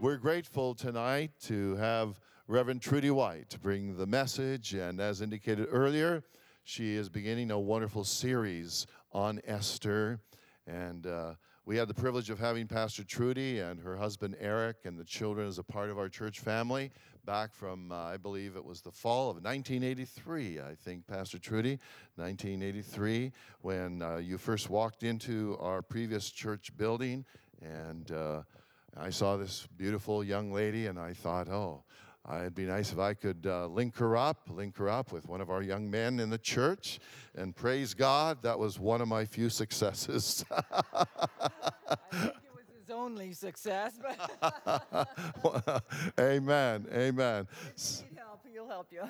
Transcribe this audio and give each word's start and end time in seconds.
We're 0.00 0.16
grateful 0.16 0.74
tonight 0.74 1.32
to 1.42 1.76
have 1.76 2.18
Reverend 2.48 2.80
Trudy 2.80 3.10
White 3.10 3.58
bring 3.60 3.98
the 3.98 4.06
message, 4.06 4.72
and 4.72 4.98
as 4.98 5.20
indicated 5.20 5.68
earlier, 5.70 6.24
she 6.64 6.94
is 6.94 7.10
beginning 7.10 7.50
a 7.50 7.60
wonderful 7.60 8.04
series 8.04 8.86
on 9.12 9.42
Esther. 9.46 10.18
And 10.66 11.06
uh, 11.06 11.34
we 11.66 11.76
had 11.76 11.86
the 11.86 11.92
privilege 11.92 12.30
of 12.30 12.38
having 12.38 12.66
Pastor 12.66 13.04
Trudy 13.04 13.58
and 13.58 13.78
her 13.78 13.94
husband 13.94 14.36
Eric 14.40 14.78
and 14.86 14.98
the 14.98 15.04
children 15.04 15.46
as 15.46 15.58
a 15.58 15.62
part 15.62 15.90
of 15.90 15.98
our 15.98 16.08
church 16.08 16.40
family 16.40 16.90
back 17.26 17.52
from, 17.52 17.92
uh, 17.92 17.96
I 17.96 18.16
believe 18.16 18.56
it 18.56 18.64
was 18.64 18.80
the 18.80 18.90
fall 18.90 19.28
of 19.28 19.44
1983, 19.44 20.60
I 20.60 20.76
think, 20.76 21.06
Pastor 21.06 21.38
Trudy, 21.38 21.78
1983, 22.16 23.32
when 23.60 24.00
uh, 24.00 24.16
you 24.16 24.38
first 24.38 24.70
walked 24.70 25.02
into 25.02 25.58
our 25.60 25.82
previous 25.82 26.30
church 26.30 26.74
building. 26.78 27.26
And 27.60 28.10
uh, 28.10 28.40
I 28.96 29.10
saw 29.10 29.36
this 29.36 29.66
beautiful 29.76 30.24
young 30.24 30.52
lady, 30.52 30.86
and 30.86 30.98
I 30.98 31.12
thought, 31.12 31.48
oh, 31.48 31.84
it'd 32.30 32.54
be 32.54 32.66
nice 32.66 32.92
if 32.92 32.98
I 32.98 33.14
could 33.14 33.46
uh, 33.46 33.66
link 33.66 33.96
her 33.96 34.16
up, 34.16 34.48
link 34.50 34.76
her 34.78 34.88
up 34.88 35.12
with 35.12 35.28
one 35.28 35.40
of 35.40 35.50
our 35.50 35.62
young 35.62 35.90
men 35.90 36.20
in 36.20 36.30
the 36.30 36.38
church. 36.38 37.00
And 37.34 37.54
praise 37.54 37.94
God, 37.94 38.42
that 38.42 38.58
was 38.58 38.78
one 38.78 39.00
of 39.00 39.08
my 39.08 39.24
few 39.24 39.48
successes. 39.48 40.44
I 40.50 41.06
think 42.10 42.34
it 42.44 42.54
was 42.54 42.66
his 42.78 42.90
only 42.90 43.32
success. 43.32 43.98
amen. 46.20 46.86
Amen. 46.92 47.48
Need 47.76 48.18
help, 48.18 48.46
he'll 48.52 48.68
help 48.68 48.92
you. 48.92 49.02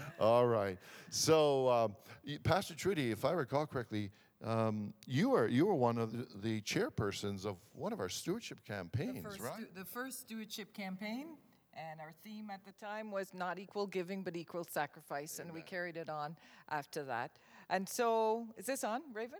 All 0.20 0.46
right. 0.46 0.78
So, 1.10 1.68
um, 1.68 1.96
Pastor 2.42 2.74
Trudy, 2.74 3.10
if 3.10 3.24
I 3.24 3.32
recall 3.32 3.66
correctly, 3.66 4.10
um, 4.44 4.92
you 5.06 5.30
were 5.30 5.46
you 5.46 5.66
were 5.66 5.74
one 5.74 5.98
of 5.98 6.12
the, 6.12 6.26
the, 6.40 6.60
chairpersons 6.62 7.46
of 7.46 7.56
one 7.74 7.92
of 7.92 8.00
our 8.00 8.08
stewardship 8.08 8.64
campaigns, 8.64 9.22
the 9.22 9.30
first, 9.30 9.40
right? 9.40 9.74
the 9.74 9.84
first 9.84 10.20
stewardship 10.20 10.74
campaign, 10.74 11.26
and 11.74 12.00
our 12.00 12.12
theme 12.24 12.50
at 12.50 12.60
the 12.64 12.72
time 12.84 13.10
was 13.10 13.32
not 13.34 13.58
equal 13.58 13.86
giving 13.86 14.22
but 14.22 14.36
equal 14.36 14.64
sacrifice, 14.68 15.38
Amen. 15.38 15.48
and 15.48 15.54
we 15.54 15.62
carried 15.62 15.96
it 15.96 16.08
on 16.08 16.36
after 16.70 17.04
that. 17.04 17.30
And 17.70 17.88
so, 17.88 18.46
is 18.56 18.66
this 18.66 18.82
on, 18.84 19.02
Raven? 19.12 19.38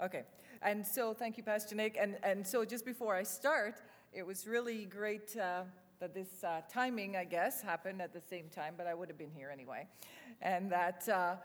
Okay. 0.00 0.22
And 0.62 0.86
so, 0.86 1.12
thank 1.14 1.36
you, 1.36 1.42
Pastor 1.42 1.74
Nick. 1.74 1.96
And 2.00 2.16
and 2.22 2.46
so, 2.46 2.64
just 2.64 2.84
before 2.84 3.16
I 3.16 3.24
start, 3.24 3.82
it 4.12 4.24
was 4.24 4.46
really 4.46 4.84
great. 4.84 5.36
Uh, 5.36 5.62
that 6.00 6.14
this 6.14 6.44
uh, 6.44 6.60
timing, 6.72 7.16
I 7.16 7.24
guess, 7.24 7.60
happened 7.60 8.00
at 8.00 8.12
the 8.12 8.20
same 8.20 8.48
time, 8.54 8.74
but 8.76 8.86
I 8.86 8.94
would 8.94 9.08
have 9.08 9.18
been 9.18 9.32
here 9.32 9.50
anyway. 9.50 9.86
And 10.40 10.70
that 10.70 11.08
uh, 11.08 11.36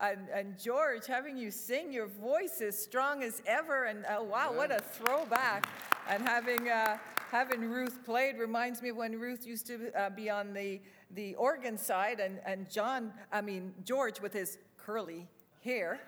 and, 0.00 0.28
and, 0.34 0.58
George, 0.58 1.06
having 1.06 1.36
you 1.36 1.50
sing, 1.50 1.92
your 1.92 2.06
voice 2.06 2.60
is 2.60 2.76
strong 2.76 3.22
as 3.22 3.42
ever. 3.46 3.84
And 3.84 4.04
oh, 4.10 4.24
wow, 4.24 4.50
yeah. 4.50 4.56
what 4.56 4.70
a 4.70 4.80
throwback. 4.80 5.68
And 6.08 6.22
having, 6.22 6.68
uh, 6.68 6.98
having 7.30 7.60
Ruth 7.70 8.04
played 8.04 8.38
reminds 8.38 8.82
me 8.82 8.88
of 8.88 8.96
when 8.96 9.18
Ruth 9.18 9.46
used 9.46 9.66
to 9.68 9.92
uh, 9.96 10.10
be 10.10 10.28
on 10.28 10.52
the, 10.52 10.80
the 11.12 11.34
organ 11.36 11.78
side, 11.78 12.20
and, 12.20 12.40
and 12.44 12.70
John, 12.70 13.12
I 13.30 13.42
mean, 13.42 13.74
George 13.84 14.20
with 14.20 14.32
his 14.32 14.58
curly 14.76 15.28
hair 15.64 16.00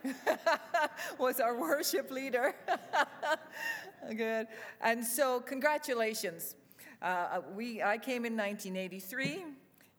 was 1.18 1.38
our 1.38 1.58
worship 1.58 2.10
leader. 2.10 2.54
Good. 4.16 4.48
And 4.80 5.04
so, 5.04 5.40
congratulations. 5.40 6.56
Uh, 7.00 7.40
we, 7.54 7.82
I 7.82 7.98
came 7.98 8.24
in 8.24 8.36
1983. 8.36 9.44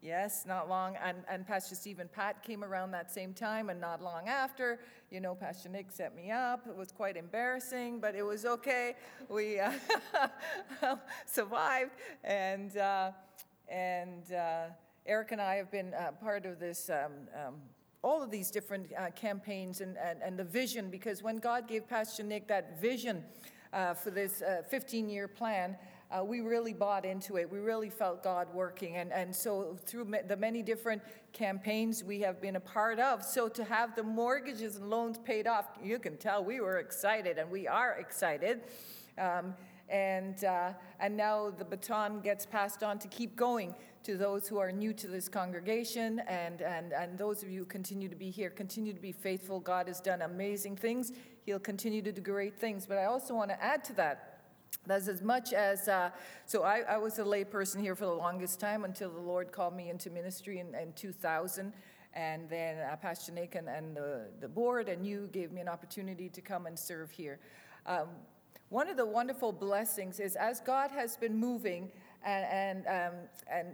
Yes, 0.06 0.46
not 0.46 0.70
long. 0.70 0.98
And, 1.04 1.18
and 1.28 1.48
Pastor 1.48 1.74
Stephen 1.74 2.08
Pat 2.08 2.44
came 2.44 2.64
around 2.64 2.92
that 2.92 3.12
same 3.12 3.34
time, 3.34 3.72
and 3.72 3.82
not 3.82 4.04
long 4.04 4.28
after, 4.28 4.80
you 5.10 5.20
know, 5.20 5.34
Pastor 5.34 5.68
Nick 5.68 5.92
set 5.92 6.16
me 6.16 6.30
up. 6.30 6.68
It 6.70 6.78
was 6.78 6.92
quite 6.92 7.18
embarrassing, 7.18 8.02
but 8.02 8.14
it 8.14 8.22
was 8.22 8.46
okay. 8.46 8.94
We 9.30 9.60
uh, 9.60 9.72
survived. 11.26 11.94
And, 12.24 12.78
uh, 12.78 13.14
and 13.68 14.32
uh, 14.32 14.66
Eric 15.08 15.32
and 15.32 15.42
I 15.42 15.56
have 15.56 15.72
been 15.72 15.96
uh, 15.96 16.12
part 16.12 16.46
of 16.46 16.60
this. 16.60 16.92
Um, 16.92 17.12
um, 17.34 17.56
all 18.04 18.22
of 18.22 18.30
these 18.30 18.52
different 18.52 18.92
uh, 18.96 19.10
campaigns 19.16 19.82
and, 19.82 19.98
and, 19.98 20.22
and, 20.22 20.38
the 20.38 20.44
vision, 20.44 20.92
because 20.92 21.24
when 21.24 21.38
God 21.38 21.68
gave 21.68 21.90
Pastor 21.90 22.22
Nick 22.22 22.48
that 22.50 22.80
vision 22.80 23.24
uh, 23.74 23.96
for 23.96 24.12
this 24.12 24.44
15 24.70 25.10
year 25.10 25.28
plan, 25.28 25.76
uh, 26.12 26.24
we 26.24 26.42
really 26.42 26.74
bought 26.74 27.06
into 27.06 27.38
it. 27.38 27.52
We 27.52 27.60
really 27.60 27.90
felt 27.90 28.24
God 28.24 28.48
working. 28.54 28.98
And, 28.98 29.12
and 29.12 29.36
so, 29.36 29.78
through 29.86 30.06
ma- 30.06 30.18
the 30.28 30.38
many 30.38 30.62
different 30.62 31.02
campaigns 31.34 32.04
we 32.04 32.20
have 32.22 32.42
been 32.42 32.56
a 32.56 32.60
part 32.60 33.00
of, 33.00 33.24
so 33.24 33.50
to 33.50 33.64
have 33.64 33.96
the 33.96 34.04
mortgages 34.04 34.76
and 34.76 34.90
loans 34.90 35.18
paid 35.18 35.48
off, 35.48 35.66
you 35.84 36.00
can 36.00 36.18
tell 36.18 36.44
we 36.44 36.62
were 36.62 36.78
excited, 36.78 37.38
and 37.38 37.50
we 37.50 37.68
are 37.68 37.94
excited. 37.94 38.62
Um, 39.18 39.56
and, 39.90 40.44
uh, 40.44 40.74
and 41.00 41.16
now 41.16 41.52
the 41.52 41.66
baton 41.66 42.20
gets 42.22 42.46
passed 42.46 42.82
on 42.82 42.98
to 43.00 43.08
keep 43.08 43.36
going 43.36 43.76
to 44.04 44.18
those 44.18 44.48
who 44.48 44.58
are 44.58 44.72
new 44.72 44.94
to 44.94 45.08
this 45.08 45.30
congregation 45.30 46.20
and, 46.28 46.62
and, 46.62 46.92
and 46.94 47.18
those 47.18 47.44
of 47.44 47.50
you 47.50 47.60
who 47.60 47.66
continue 47.66 48.08
to 48.08 48.16
be 48.16 48.30
here. 48.30 48.50
Continue 48.50 48.94
to 48.94 49.00
be 49.00 49.12
faithful. 49.12 49.60
God 49.60 49.88
has 49.88 50.00
done 50.00 50.24
amazing 50.24 50.76
things. 50.76 51.12
He'll 51.46 51.60
continue 51.60 52.02
to 52.02 52.12
do 52.12 52.22
great 52.22 52.58
things. 52.58 52.86
But 52.86 52.98
I 52.98 53.06
also 53.06 53.36
want 53.36 53.52
to 53.52 53.64
add 53.64 53.84
to 53.86 53.94
that 53.94 54.35
that's 54.86 55.08
as 55.08 55.22
much 55.22 55.54
as, 55.54 55.88
uh, 55.88 56.12
so 56.46 56.64
I, 56.64 56.82
I, 56.82 56.98
was 56.98 57.18
a 57.18 57.24
layperson 57.24 57.82
here 57.82 57.96
for 57.96 58.06
the 58.06 58.14
longest 58.14 58.60
time 58.60 58.86
until 58.86 59.10
the 59.10 59.20
Lord 59.20 59.52
called 59.52 59.76
me 59.76 59.90
into 59.90 60.10
ministry 60.10 60.60
in, 60.60 60.76
in 60.76 60.94
2000. 60.94 61.74
And 62.14 62.50
then 62.50 62.78
uh, 62.78 62.96
Pastor 62.96 63.32
Nick 63.32 63.56
and, 63.56 63.68
and 63.68 63.96
the, 63.96 64.28
the 64.40 64.48
board 64.48 64.88
and 64.88 65.06
you 65.06 65.28
gave 65.32 65.52
me 65.52 65.62
an 65.62 65.68
opportunity 65.68 66.30
to 66.30 66.42
come 66.42 66.66
and 66.66 66.78
serve 66.78 67.10
here. 67.12 67.40
Um, 67.86 68.08
one 68.70 68.90
of 68.90 68.98
the 68.98 69.06
wonderful 69.06 69.52
blessings 69.52 70.20
is 70.20 70.36
as 70.36 70.60
God 70.62 70.92
has 70.92 71.18
been 71.18 71.38
moving 71.38 71.92
and, 72.24 72.46
and, 72.46 72.88
um, 72.88 73.20
and 73.52 73.68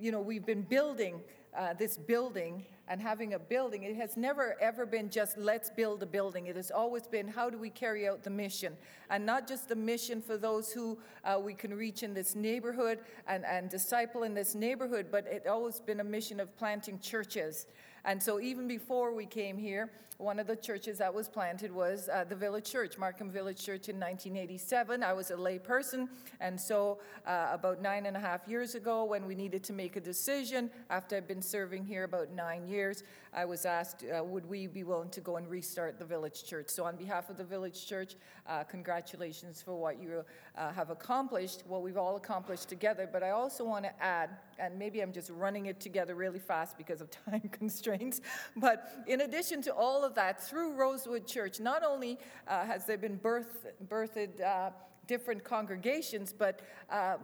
you 0.00 0.12
know, 0.12 0.20
we've 0.20 0.46
been 0.46 0.62
building 0.62 1.20
uh, 1.56 1.74
this 1.74 1.96
building 1.96 2.64
and 2.88 3.00
having 3.00 3.34
a 3.34 3.38
building, 3.38 3.82
it 3.82 3.96
has 3.96 4.16
never 4.16 4.56
ever 4.60 4.84
been 4.84 5.08
just 5.08 5.38
let's 5.38 5.70
build 5.70 6.02
a 6.02 6.06
building. 6.06 6.46
It 6.46 6.56
has 6.56 6.70
always 6.70 7.06
been 7.06 7.26
how 7.28 7.48
do 7.48 7.58
we 7.58 7.70
carry 7.70 8.06
out 8.06 8.22
the 8.22 8.30
mission? 8.30 8.76
And 9.10 9.24
not 9.24 9.48
just 9.48 9.68
the 9.68 9.76
mission 9.76 10.20
for 10.20 10.36
those 10.36 10.72
who 10.72 10.98
uh, 11.24 11.38
we 11.42 11.54
can 11.54 11.72
reach 11.72 12.02
in 12.02 12.14
this 12.14 12.34
neighborhood 12.34 12.98
and, 13.26 13.44
and 13.44 13.70
disciple 13.70 14.24
in 14.24 14.34
this 14.34 14.54
neighborhood, 14.54 15.06
but 15.10 15.26
it 15.26 15.46
always 15.46 15.80
been 15.80 16.00
a 16.00 16.04
mission 16.04 16.40
of 16.40 16.56
planting 16.56 16.98
churches. 16.98 17.66
And 18.04 18.22
so 18.22 18.40
even 18.40 18.68
before 18.68 19.14
we 19.14 19.26
came 19.26 19.56
here, 19.56 19.90
one 20.18 20.38
of 20.38 20.46
the 20.46 20.54
churches 20.54 20.98
that 20.98 21.12
was 21.12 21.28
planted 21.28 21.72
was 21.72 22.08
uh, 22.08 22.24
the 22.24 22.36
Village 22.36 22.70
Church, 22.70 22.96
Markham 22.98 23.30
Village 23.30 23.58
Church 23.58 23.88
in 23.88 23.96
1987. 23.96 25.02
I 25.02 25.12
was 25.12 25.30
a 25.30 25.36
lay 25.36 25.58
person, 25.58 26.08
and 26.40 26.60
so 26.60 26.98
uh, 27.26 27.48
about 27.50 27.82
nine 27.82 28.06
and 28.06 28.16
a 28.16 28.20
half 28.20 28.46
years 28.46 28.76
ago, 28.76 29.04
when 29.04 29.26
we 29.26 29.34
needed 29.34 29.64
to 29.64 29.72
make 29.72 29.96
a 29.96 30.00
decision, 30.00 30.70
after 30.88 31.16
I'd 31.16 31.26
been 31.26 31.42
serving 31.42 31.84
here 31.84 32.04
about 32.04 32.30
nine 32.30 32.68
years, 32.68 33.02
I 33.32 33.44
was 33.44 33.66
asked, 33.66 34.04
uh, 34.04 34.22
would 34.22 34.48
we 34.48 34.68
be 34.68 34.84
willing 34.84 35.10
to 35.10 35.20
go 35.20 35.36
and 35.36 35.48
restart 35.50 35.98
the 35.98 36.04
Village 36.04 36.44
Church? 36.44 36.68
So, 36.68 36.84
on 36.84 36.96
behalf 36.96 37.30
of 37.30 37.36
the 37.36 37.44
Village 37.44 37.84
Church, 37.86 38.14
uh, 38.46 38.62
congratulations 38.62 39.60
for 39.60 39.74
what 39.74 40.00
you 40.00 40.24
uh, 40.56 40.72
have 40.72 40.90
accomplished, 40.90 41.64
what 41.66 41.82
we've 41.82 41.96
all 41.96 42.14
accomplished 42.14 42.68
together. 42.68 43.08
But 43.12 43.24
I 43.24 43.30
also 43.30 43.64
want 43.64 43.84
to 43.84 44.02
add, 44.02 44.30
and 44.60 44.78
maybe 44.78 45.00
I'm 45.00 45.12
just 45.12 45.30
running 45.30 45.66
it 45.66 45.80
together 45.80 46.14
really 46.14 46.38
fast 46.38 46.78
because 46.78 47.00
of 47.00 47.10
time 47.24 47.48
constraints, 47.50 47.93
but 48.56 49.04
in 49.06 49.22
addition 49.22 49.62
to 49.62 49.74
all 49.74 50.04
of 50.04 50.14
that, 50.14 50.42
through 50.42 50.74
Rosewood 50.74 51.26
Church, 51.26 51.60
not 51.60 51.82
only 51.82 52.18
uh, 52.48 52.64
has 52.64 52.86
there 52.86 52.98
been 52.98 53.16
birth, 53.16 53.66
birthed 53.88 54.40
uh, 54.42 54.70
different 55.06 55.44
congregations, 55.44 56.32
but 56.32 56.60
uh, 56.90 57.16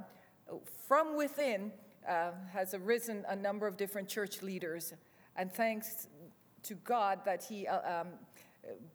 from 0.87 1.17
within, 1.17 1.73
uh, 2.09 2.31
has 2.53 2.75
arisen 2.75 3.25
a 3.29 3.37
number 3.37 3.67
of 3.67 3.77
different 3.77 4.09
church 4.09 4.43
leaders 4.43 4.95
and 5.37 5.53
thanks 5.53 6.09
to 6.63 6.75
God 6.75 7.21
that 7.25 7.43
He 7.43 7.67
uh, 7.67 8.01
um, 8.01 8.09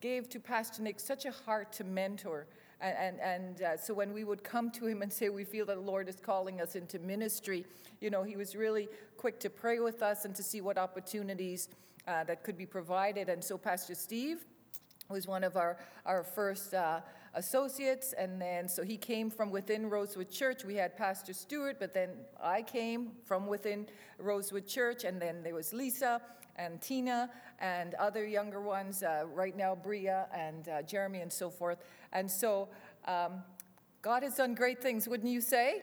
gave 0.02 0.30
to 0.30 0.40
Pastor 0.40 0.82
Nick 0.84 1.00
such 1.00 1.26
a 1.26 1.32
heart 1.32 1.72
to 1.74 1.84
mentor. 1.84 2.48
And, 2.82 3.20
and, 3.20 3.62
uh, 3.62 3.78
so 3.78 3.94
when 3.94 4.14
we 4.14 4.24
would 4.24 4.44
come 4.44 4.70
to 4.72 4.86
him 4.86 5.02
and 5.02 5.12
say, 5.12 5.30
We 5.30 5.44
feel 5.44 5.66
that 5.68 5.76
the 5.76 5.82
Lord 5.82 6.10
is 6.10 6.18
calling 6.18 6.62
us 6.62 6.76
into 6.76 7.00
ministry, 7.00 7.66
you 8.02 8.10
know, 8.10 8.24
he 8.24 8.36
was 8.36 8.56
really 8.56 8.90
quick 9.18 9.40
to 9.40 9.50
pray 9.50 9.80
with 9.80 10.04
us 10.04 10.26
and 10.26 10.36
to 10.36 10.44
see 10.44 10.62
what 10.62 10.78
opportunities 10.78 11.70
uh, 12.08 12.24
that 12.26 12.44
could 12.44 12.58
be 12.58 12.66
provided. 12.66 13.30
And 13.30 13.44
so 13.44 13.58
Pastor 13.58 13.96
Steve 13.96 14.46
was 15.10 15.28
one 15.28 15.44
of 15.44 15.56
our, 15.56 15.78
our 16.06 16.24
first 16.24 16.74
uh, 16.74 17.02
associates. 17.34 18.14
And 18.14 18.42
then, 18.42 18.68
so 18.68 18.84
he 18.84 18.98
came 18.98 19.30
from 19.30 19.52
within 19.52 19.90
Rosewood 19.90 20.30
Church. 20.30 20.64
We 20.66 20.76
had 20.76 20.98
Pastor 20.98 21.34
Stewart, 21.34 21.78
but 21.80 21.94
then 21.94 22.10
I 22.42 22.62
came 22.62 23.12
from 23.24 23.48
within 23.48 23.88
Rosewood 24.18 24.68
Church. 24.68 25.04
And 25.04 25.22
then 25.22 25.44
there 25.44 25.54
was 25.54 25.74
Lisa 25.74 26.22
and 26.58 26.82
Tina 26.82 27.30
and 27.60 27.94
other 27.96 28.26
younger 28.26 28.62
ones, 28.62 29.04
uh, 29.04 29.26
right 29.34 29.56
now, 29.56 29.76
Bria 29.76 30.28
and 30.34 30.68
uh, 30.70 30.82
Jeremy 30.82 31.22
and 31.22 31.32
so 31.32 31.50
forth. 31.50 31.80
And 32.14 32.30
so, 32.30 32.70
um, 33.06 33.44
God 34.02 34.22
has 34.22 34.36
done 34.36 34.54
great 34.54 34.84
things, 34.84 35.08
wouldn't 35.08 35.32
you 35.32 35.42
say? 35.42 35.82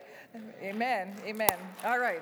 Amen. 0.61 1.13
Amen. 1.25 1.57
All 1.83 1.99
right. 1.99 2.21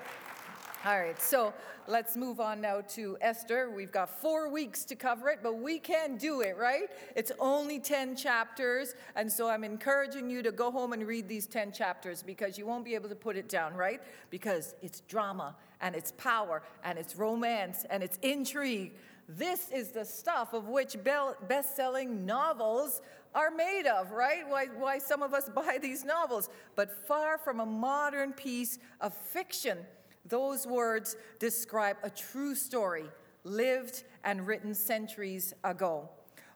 All 0.83 0.99
right, 0.99 1.21
so 1.21 1.53
let's 1.87 2.17
move 2.17 2.39
on 2.39 2.59
now 2.59 2.81
to 2.95 3.15
Esther. 3.21 3.69
We've 3.69 3.91
got 3.91 4.09
four 4.09 4.49
weeks 4.49 4.83
to 4.85 4.95
cover 4.95 5.29
it, 5.29 5.41
but 5.43 5.59
we 5.59 5.77
can 5.77 6.17
do 6.17 6.41
it, 6.41 6.57
right? 6.57 6.89
It's 7.15 7.31
only 7.37 7.79
10 7.79 8.15
chapters, 8.15 8.95
and 9.15 9.31
so 9.31 9.47
I'm 9.47 9.63
encouraging 9.63 10.27
you 10.27 10.41
to 10.41 10.51
go 10.51 10.71
home 10.71 10.93
and 10.93 11.05
read 11.05 11.27
these 11.27 11.45
10 11.45 11.71
chapters 11.71 12.23
because 12.23 12.57
you 12.57 12.65
won't 12.65 12.83
be 12.83 12.95
able 12.95 13.09
to 13.09 13.15
put 13.15 13.37
it 13.37 13.47
down, 13.47 13.75
right? 13.75 14.01
Because 14.31 14.73
it's 14.81 15.01
drama, 15.01 15.55
and 15.81 15.95
it's 15.95 16.11
power, 16.13 16.61
and 16.83 16.97
it's 16.97 17.15
romance, 17.15 17.85
and 17.89 18.03
it's 18.03 18.17
intrigue. 18.21 18.93
This 19.27 19.69
is 19.71 19.89
the 19.89 20.05
stuff 20.05 20.53
of 20.53 20.67
which 20.67 20.97
best 21.03 21.75
selling 21.75 22.25
novels 22.25 23.01
are 23.33 23.51
made 23.51 23.87
of, 23.87 24.11
right? 24.11 24.47
Why, 24.47 24.65
why 24.65 24.99
some 24.99 25.23
of 25.23 25.33
us 25.33 25.49
buy 25.55 25.79
these 25.81 26.03
novels, 26.03 26.49
but 26.75 27.07
far 27.07 27.37
from 27.37 27.59
a 27.59 27.65
modern 27.65 28.33
piece 28.33 28.79
of 28.99 29.13
fiction. 29.13 29.77
Those 30.25 30.67
words 30.67 31.15
describe 31.39 31.97
a 32.03 32.09
true 32.09 32.55
story 32.55 33.05
lived 33.43 34.03
and 34.23 34.45
written 34.45 34.73
centuries 34.75 35.53
ago. 35.63 36.09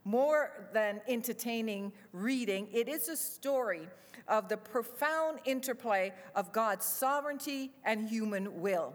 More 0.04 0.68
than 0.72 1.02
entertaining 1.08 1.92
reading, 2.14 2.68
it 2.72 2.88
is 2.88 3.10
a 3.10 3.18
story 3.18 3.88
of 4.28 4.50
the 4.50 4.58
profound 4.58 5.40
interplay 5.46 6.14
of 6.36 6.52
God's 6.52 6.86
sovereignty 6.86 7.72
and 7.84 8.08
human 8.08 8.62
will. 8.62 8.94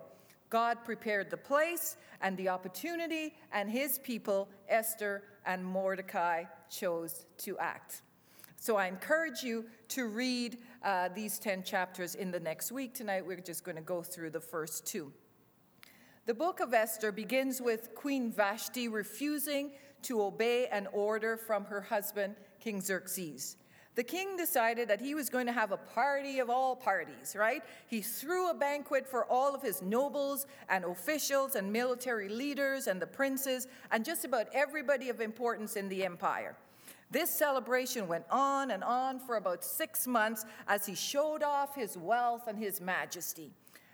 God 0.51 0.85
prepared 0.85 1.31
the 1.31 1.37
place 1.37 1.97
and 2.21 2.37
the 2.37 2.49
opportunity, 2.49 3.35
and 3.53 3.71
his 3.71 3.99
people, 3.99 4.49
Esther 4.69 5.23
and 5.47 5.65
Mordecai, 5.65 6.45
chose 6.69 7.25
to 7.39 7.57
act. 7.59 8.03
So 8.57 8.77
I 8.77 8.89
encourage 8.89 9.43
you 9.43 9.65
to 9.89 10.07
read 10.07 10.59
uh, 10.83 11.09
these 11.15 11.39
10 11.39 11.63
chapters 11.63 12.15
in 12.15 12.31
the 12.31 12.41
next 12.41 12.71
week. 12.71 12.93
Tonight 12.93 13.25
we're 13.25 13.41
just 13.41 13.65
going 13.65 13.77
to 13.77 13.83
go 13.83 14.03
through 14.03 14.31
the 14.31 14.41
first 14.41 14.87
two. 14.87 15.13
The 16.27 16.35
book 16.35 16.61
of 16.61 16.75
Esther 16.75 17.11
begins 17.11 17.63
with 17.63 17.95
Queen 17.95 18.31
Vashti 18.31 18.89
refusing 18.89 19.71
to 20.03 20.21
obey 20.23 20.67
an 20.67 20.89
order 20.93 21.37
from 21.37 21.65
her 21.65 21.81
husband, 21.81 22.37
King 22.61 22.83
Xerxes. 22.83 23.57
The 23.97 24.05
king 24.05 24.37
decided 24.37 24.89
that 24.89 25.01
he 25.01 25.15
was 25.15 25.29
going 25.29 25.47
to 25.47 25.53
have 25.53 25.73
a 25.73 25.77
party 25.77 26.39
of 26.39 26.49
all 26.49 26.77
parties, 26.77 27.35
right? 27.37 27.63
He 27.89 28.01
threw 28.01 28.49
a 28.51 28.55
banquet 28.55 29.07
for 29.07 29.25
all 29.25 29.55
of 29.55 29.63
his 29.63 29.83
nobles 29.83 30.47
and 30.69 30.85
officials 30.85 31.57
and 31.57 31.73
military 31.73 32.29
leaders 32.29 32.87
and 32.87 33.03
the 33.03 33.07
princes 33.07 33.67
and 33.91 34.05
just 34.05 34.25
about 34.25 34.47
everybody 34.55 35.09
of 35.09 35.21
importance 35.21 35.75
in 35.75 35.89
the 35.89 36.05
empire. 36.05 36.57
This 37.11 37.31
celebration 37.31 38.07
went 38.07 38.25
on 38.31 38.71
and 38.71 38.85
on 38.85 39.19
for 39.19 39.37
about 39.37 39.65
six 39.65 40.07
months 40.07 40.45
as 40.69 40.87
he 40.87 40.95
showed 40.95 41.43
off 41.43 41.75
his 41.75 41.97
wealth 41.97 42.47
and 42.47 42.57
his 42.57 42.81
majesty. 42.81 43.51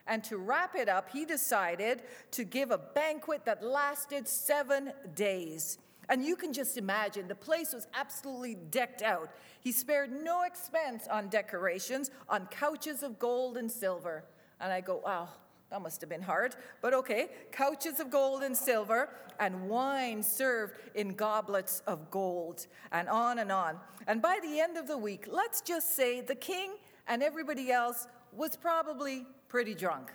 And 0.07 0.23
to 0.25 0.37
wrap 0.37 0.77
it 0.77 0.89
up, 0.89 1.09
he 1.11 1.25
decided 1.25 2.03
to 2.33 2.45
give 2.45 2.71
a 2.71 2.79
banquet 2.79 3.47
that 3.47 3.65
lasted 3.65 4.29
seven 4.29 4.93
days. 5.15 5.79
And 6.09 6.25
you 6.25 6.37
can 6.37 6.53
just 6.53 6.77
imagine 6.77 7.29
the 7.29 7.35
place 7.35 7.73
was 7.73 7.89
absolutely 7.95 8.55
decked 8.55 9.03
out. 9.03 9.31
He 9.61 9.73
spared 9.73 10.13
no 10.13 10.43
expense 10.45 11.09
on 11.09 11.29
decorations, 11.29 12.11
on 12.29 12.47
couches 12.47 13.03
of 13.03 13.19
gold 13.19 13.57
and 13.57 13.71
silver. 13.71 14.25
And 14.61 14.73
I 14.73 14.81
go, 14.81 15.03
wow, 15.05 15.29
that 15.71 15.83
must 15.83 16.01
have 16.01 16.09
been 16.09 16.23
hard, 16.23 16.55
but 16.81 16.95
okay. 16.95 17.29
Couches 17.51 17.99
of 17.99 18.11
gold 18.11 18.43
and 18.43 18.57
silver, 18.57 19.09
and 19.41 19.69
wine 19.69 20.23
served 20.23 20.75
in 20.95 21.15
goblets 21.15 21.83
of 21.87 22.11
gold, 22.11 22.67
and 22.93 23.09
on 23.09 23.41
and 23.41 23.51
on. 23.51 23.79
And 24.07 24.23
by 24.23 24.39
the 24.43 24.61
end 24.61 24.77
of 24.77 24.87
the 24.87 24.97
week, 24.97 25.27
let's 25.29 25.61
just 25.61 25.97
say 25.97 26.21
the 26.21 26.37
king 26.37 26.75
and 27.09 27.23
everybody 27.23 27.73
else 27.73 28.07
was 28.33 28.55
probably 28.57 29.27
pretty 29.49 29.75
drunk, 29.75 30.13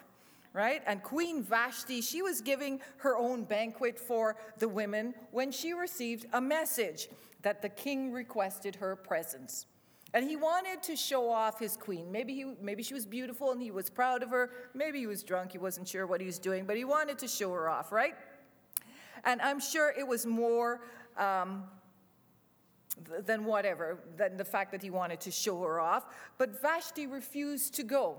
right? 0.54 0.82
And 0.86 1.02
Queen 1.02 1.42
Vashti, 1.44 2.02
she 2.02 2.22
was 2.22 2.42
giving 2.42 2.82
her 2.98 3.18
own 3.18 3.44
banquet 3.44 4.00
for 4.00 4.36
the 4.58 4.68
women 4.68 5.14
when 5.32 5.52
she 5.52 5.74
received 5.74 6.26
a 6.34 6.42
message 6.42 7.10
that 7.42 7.62
the 7.62 7.70
king 7.70 8.12
requested 8.12 8.76
her 8.76 8.96
presence. 8.96 9.66
And 10.14 10.30
he 10.30 10.36
wanted 10.36 10.84
to 10.84 10.96
show 10.96 11.30
off 11.30 11.58
his 11.58 11.78
queen. 11.78 12.12
Maybe, 12.12 12.36
he, 12.36 12.54
maybe 12.62 12.84
she 12.84 12.94
was 12.94 13.06
beautiful 13.06 13.52
and 13.52 13.62
he 13.62 13.72
was 13.72 13.90
proud 13.90 14.24
of 14.24 14.30
her. 14.30 14.52
Maybe 14.74 15.00
he 15.00 15.08
was 15.08 15.24
drunk, 15.24 15.54
he 15.54 15.58
wasn't 15.58 15.88
sure 15.88 16.06
what 16.06 16.20
he 16.20 16.28
was 16.28 16.38
doing, 16.38 16.66
but 16.66 16.76
he 16.76 16.84
wanted 16.84 17.18
to 17.20 17.28
show 17.28 17.52
her 17.54 17.70
off, 17.70 17.92
right? 17.92 18.16
And 19.24 19.42
I'm 19.42 19.60
sure 19.60 19.94
it 19.98 20.06
was 20.06 20.26
more 20.26 20.82
um, 21.18 21.64
than 23.26 23.46
whatever, 23.46 24.00
than 24.18 24.36
the 24.36 24.44
fact 24.44 24.72
that 24.72 24.82
he 24.82 24.90
wanted 24.90 25.22
to 25.22 25.32
show 25.32 25.62
her 25.62 25.80
off. 25.80 26.06
But 26.38 26.62
Vashti 26.62 27.08
refused 27.08 27.74
to 27.76 27.84
go. 27.84 28.18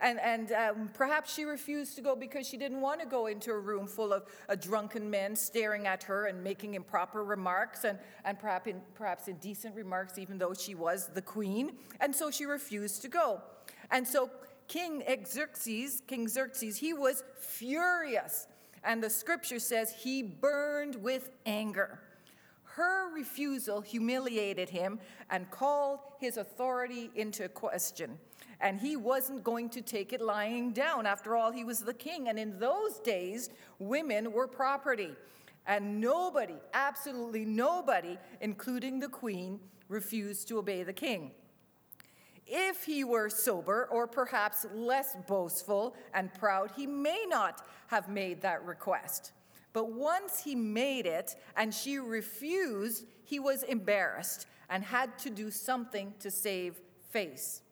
And, 0.00 0.20
and 0.20 0.52
um, 0.52 0.90
perhaps 0.92 1.34
she 1.34 1.44
refused 1.44 1.96
to 1.96 2.02
go 2.02 2.14
because 2.14 2.46
she 2.46 2.56
didn't 2.56 2.80
want 2.80 3.00
to 3.00 3.06
go 3.06 3.26
into 3.26 3.50
a 3.50 3.58
room 3.58 3.86
full 3.86 4.12
of 4.12 4.24
uh, 4.48 4.54
drunken 4.54 5.08
men 5.10 5.34
staring 5.36 5.86
at 5.86 6.02
her 6.04 6.26
and 6.26 6.42
making 6.42 6.74
improper 6.74 7.24
remarks 7.24 7.84
and, 7.84 7.98
and 8.24 8.38
perhaps, 8.38 8.66
in, 8.66 8.80
perhaps 8.94 9.28
indecent 9.28 9.74
remarks, 9.74 10.18
even 10.18 10.38
though 10.38 10.54
she 10.54 10.74
was 10.74 11.08
the 11.08 11.22
queen. 11.22 11.72
And 12.00 12.14
so 12.14 12.30
she 12.30 12.44
refused 12.44 13.02
to 13.02 13.08
go. 13.08 13.40
And 13.90 14.06
so 14.06 14.30
King 14.68 15.02
Xerxes, 15.26 16.02
King 16.06 16.28
Xerxes, 16.28 16.76
he 16.76 16.92
was 16.92 17.22
furious. 17.38 18.48
And 18.84 19.02
the 19.02 19.10
scripture 19.10 19.58
says 19.58 19.92
he 19.92 20.22
burned 20.22 20.96
with 20.96 21.30
anger. 21.44 22.00
Her 22.64 23.10
refusal 23.14 23.80
humiliated 23.80 24.68
him 24.68 25.00
and 25.30 25.50
called 25.50 26.00
his 26.20 26.36
authority 26.36 27.10
into 27.14 27.48
question 27.48 28.18
and 28.60 28.80
he 28.80 28.96
wasn't 28.96 29.44
going 29.44 29.68
to 29.70 29.82
take 29.82 30.12
it 30.12 30.20
lying 30.20 30.72
down. 30.72 31.06
After 31.06 31.36
all, 31.36 31.52
he 31.52 31.64
was 31.64 31.80
the 31.80 31.94
king, 31.94 32.28
and 32.28 32.38
in 32.38 32.58
those 32.58 32.98
days, 32.98 33.50
women 33.78 34.32
were 34.32 34.48
property. 34.48 35.10
And 35.66 36.00
nobody, 36.00 36.56
absolutely 36.72 37.44
nobody, 37.44 38.18
including 38.40 39.00
the 39.00 39.08
queen, 39.08 39.60
refused 39.88 40.48
to 40.48 40.58
obey 40.58 40.82
the 40.84 40.92
king. 40.92 41.32
If 42.46 42.84
he 42.84 43.02
were 43.02 43.28
sober 43.28 43.88
or 43.90 44.06
perhaps 44.06 44.64
less 44.72 45.16
boastful 45.26 45.96
and 46.14 46.32
proud, 46.34 46.70
he 46.76 46.86
may 46.86 47.24
not 47.28 47.66
have 47.88 48.08
made 48.08 48.40
that 48.42 48.64
request. 48.64 49.32
But 49.72 49.92
once 49.92 50.42
he 50.42 50.54
made 50.54 51.06
it 51.06 51.34
and 51.56 51.74
she 51.74 51.98
refused, 51.98 53.04
he 53.24 53.40
was 53.40 53.64
embarrassed 53.64 54.46
and 54.70 54.84
had 54.84 55.18
to 55.18 55.30
do 55.30 55.50
something 55.50 56.14
to 56.20 56.30
save 56.30 56.80
face. 57.10 57.62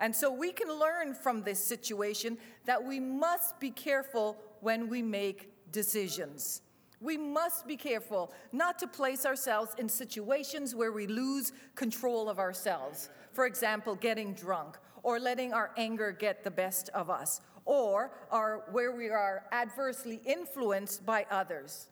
And 0.00 0.14
so 0.14 0.32
we 0.32 0.52
can 0.52 0.72
learn 0.72 1.14
from 1.14 1.42
this 1.42 1.58
situation 1.58 2.38
that 2.66 2.82
we 2.82 3.00
must 3.00 3.58
be 3.58 3.70
careful 3.70 4.36
when 4.60 4.88
we 4.88 5.02
make 5.02 5.50
decisions. 5.72 6.62
We 7.00 7.16
must 7.16 7.66
be 7.66 7.76
careful 7.76 8.32
not 8.52 8.78
to 8.80 8.86
place 8.86 9.24
ourselves 9.24 9.74
in 9.78 9.88
situations 9.88 10.74
where 10.74 10.92
we 10.92 11.06
lose 11.06 11.52
control 11.74 12.28
of 12.28 12.38
ourselves. 12.38 13.08
For 13.32 13.46
example, 13.46 13.94
getting 13.94 14.34
drunk 14.34 14.78
or 15.02 15.20
letting 15.20 15.52
our 15.52 15.70
anger 15.76 16.12
get 16.12 16.42
the 16.42 16.50
best 16.50 16.88
of 16.90 17.08
us, 17.08 17.40
or 17.64 18.10
our, 18.30 18.64
where 18.72 18.92
we 18.92 19.08
are 19.08 19.44
adversely 19.52 20.20
influenced 20.26 21.06
by 21.06 21.24
others. 21.30 21.88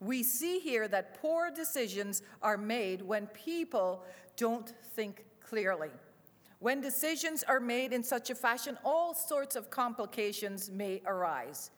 We 0.00 0.22
see 0.22 0.58
here 0.58 0.88
that 0.88 1.20
poor 1.20 1.50
decisions 1.50 2.22
are 2.42 2.58
made 2.58 3.02
when 3.02 3.26
people 3.28 4.04
don't 4.36 4.72
think 4.94 5.24
clearly. 5.40 5.90
When 6.60 6.82
decisions 6.82 7.42
are 7.42 7.58
made 7.58 7.94
in 7.94 8.02
such 8.02 8.28
a 8.28 8.34
fashion, 8.34 8.76
all 8.84 9.14
sorts 9.14 9.56
of 9.56 9.70
complications 9.70 10.70
may 10.70 11.00
arise. 11.06 11.70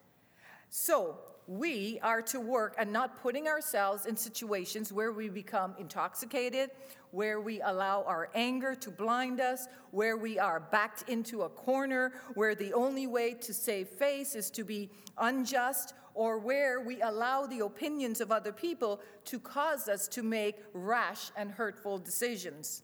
So, 0.69 1.19
we 1.47 1.99
are 2.01 2.21
to 2.23 2.39
work 2.39 2.75
and 2.77 2.91
not 2.91 3.21
putting 3.21 3.47
ourselves 3.47 4.05
in 4.05 4.15
situations 4.15 4.91
where 4.91 5.11
we 5.11 5.29
become 5.29 5.75
intoxicated, 5.77 6.71
where 7.11 7.39
we 7.39 7.61
allow 7.61 8.03
our 8.03 8.29
anger 8.33 8.75
to 8.75 8.89
blind 8.89 9.39
us, 9.39 9.67
where 9.91 10.17
we 10.17 10.37
are 10.37 10.59
backed 10.59 11.09
into 11.09 11.43
a 11.43 11.49
corner, 11.49 12.13
where 12.33 12.55
the 12.55 12.73
only 12.73 13.07
way 13.07 13.33
to 13.35 13.53
save 13.53 13.87
face 13.87 14.35
is 14.35 14.49
to 14.51 14.63
be 14.65 14.89
unjust, 15.17 15.93
or 16.13 16.39
where 16.39 16.81
we 16.81 17.01
allow 17.01 17.45
the 17.45 17.59
opinions 17.59 18.19
of 18.19 18.31
other 18.31 18.51
people 18.51 19.01
to 19.25 19.39
cause 19.39 19.87
us 19.87 20.07
to 20.09 20.23
make 20.23 20.57
rash 20.73 21.31
and 21.37 21.51
hurtful 21.51 21.97
decisions. 21.97 22.83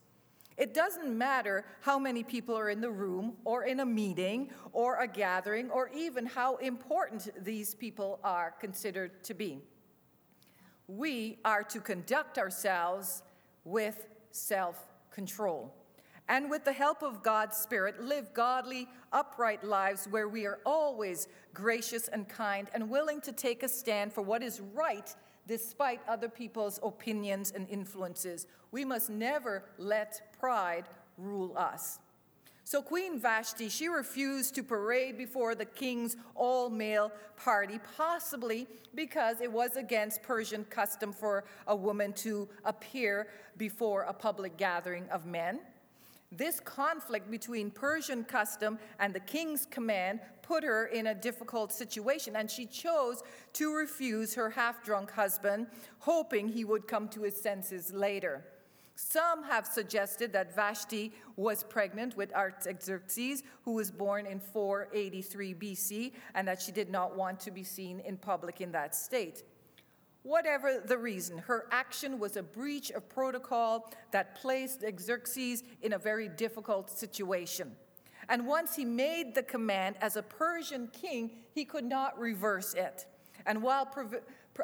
It 0.60 0.74
doesn't 0.74 1.18
matter 1.18 1.64
how 1.80 1.98
many 1.98 2.22
people 2.22 2.56
are 2.58 2.70
in 2.70 2.82
the 2.82 2.92
room 2.92 3.38
or 3.46 3.64
in 3.64 3.80
a 3.80 3.86
meeting 3.86 4.52
or 4.74 4.98
a 4.98 5.08
gathering 5.08 5.72
or 5.72 5.90
even 5.96 6.26
how 6.26 6.58
important 6.58 7.30
these 7.46 7.74
people 7.74 8.20
are 8.26 8.54
considered 8.60 9.24
to 9.24 9.34
be. 9.34 9.62
We 10.88 11.40
are 11.46 11.64
to 11.64 11.80
conduct 11.80 12.38
ourselves 12.38 13.24
with 13.64 14.06
self 14.32 14.86
control 15.12 15.74
and 16.28 16.50
with 16.50 16.66
the 16.66 16.74
help 16.74 17.04
of 17.04 17.24
God's 17.24 17.56
Spirit, 17.56 18.04
live 18.04 18.34
godly, 18.34 18.88
upright 19.14 19.64
lives 19.64 20.08
where 20.10 20.28
we 20.28 20.46
are 20.46 20.60
always 20.66 21.30
gracious 21.54 22.10
and 22.10 22.28
kind 22.28 22.70
and 22.74 22.90
willing 22.90 23.22
to 23.22 23.32
take 23.32 23.64
a 23.64 23.70
stand 23.70 24.12
for 24.12 24.22
what 24.22 24.44
is 24.44 24.62
right 24.74 25.16
despite 25.50 26.00
other 26.08 26.30
people's 26.30 26.80
opinions 26.84 27.52
and 27.54 27.68
influences. 27.70 28.46
We 28.72 28.86
must 28.86 29.10
never 29.10 29.64
let 29.80 30.32
pride 30.40 30.86
rule 31.18 31.58
us. 31.58 32.00
So 32.64 32.84
Queen 32.84 33.20
Vashti, 33.20 33.68
she 33.68 33.88
refused 33.88 34.54
to 34.54 34.64
parade 34.64 35.18
before 35.18 35.56
the 35.56 35.66
king's 35.66 36.16
all-male 36.36 37.12
party, 37.36 37.80
possibly 37.98 38.68
because 38.94 39.42
it 39.42 39.52
was 39.52 39.76
against 39.76 40.22
Persian 40.22 40.66
custom 40.66 41.12
for 41.12 41.46
a 41.66 41.76
woman 41.76 42.14
to 42.14 42.48
appear 42.64 43.28
before 43.58 44.04
a 44.04 44.14
public 44.14 44.56
gathering 44.56 45.10
of 45.10 45.26
men. 45.26 45.62
This 46.32 46.60
conflict 46.60 47.32
between 47.32 47.72
Persian 47.72 48.24
custom 48.24 48.78
and 49.00 49.14
the 49.14 49.20
king's 49.20 49.66
command 49.66 50.20
put 50.44 50.64
her 50.64 50.86
in 50.86 51.08
a 51.08 51.16
difficult 51.16 51.72
situation, 51.72 52.36
and 52.36 52.50
she 52.50 52.68
chose 52.68 53.24
to 53.54 53.74
refuse 53.74 54.36
her 54.36 54.52
half 54.52 54.84
drunk 54.84 55.12
husband, 55.12 55.68
hoping 56.00 56.48
he 56.48 56.66
would 56.66 56.88
come 56.88 57.08
to 57.10 57.24
his 57.24 57.40
senses 57.40 57.92
later. 57.92 58.46
Some 58.96 59.44
have 59.44 59.66
suggested 59.66 60.34
that 60.34 60.54
Vashti 60.54 61.14
was 61.36 61.64
pregnant 61.64 62.18
with 62.18 62.34
Artaxerxes, 62.34 63.44
who 63.64 63.74
was 63.74 63.90
born 63.90 64.26
in 64.26 64.40
483 64.40 65.54
BC, 65.56 66.12
and 66.36 66.48
that 66.48 66.62
she 66.62 66.72
did 66.72 66.90
not 66.90 67.16
want 67.16 67.40
to 67.40 67.52
be 67.52 67.64
seen 67.64 68.02
in 68.02 68.18
public 68.18 68.60
in 68.60 68.72
that 68.74 68.94
state. 68.94 69.44
Whatever 70.24 70.82
the 70.86 70.98
reason, 70.98 71.38
her 71.38 71.66
action 71.72 72.20
was 72.20 72.36
a 72.36 72.44
breach 72.44 72.92
of 72.92 73.08
protocol 73.08 73.92
that 74.12 74.36
placed 74.36 74.84
Xerxes 75.00 75.64
in 75.82 75.94
a 75.94 75.98
very 75.98 76.28
difficult 76.28 76.90
situation. 76.90 77.76
And 78.28 78.46
once 78.46 78.76
he 78.76 78.86
made 78.86 79.34
the 79.34 79.44
command 79.44 79.96
as 80.02 80.16
a 80.16 80.22
Persian 80.22 80.88
king, 80.88 81.32
he 81.54 81.66
could 81.66 81.86
not 81.86 82.20
reverse 82.20 82.74
it. 82.74 83.08
And 83.46 83.64
while 83.64 83.86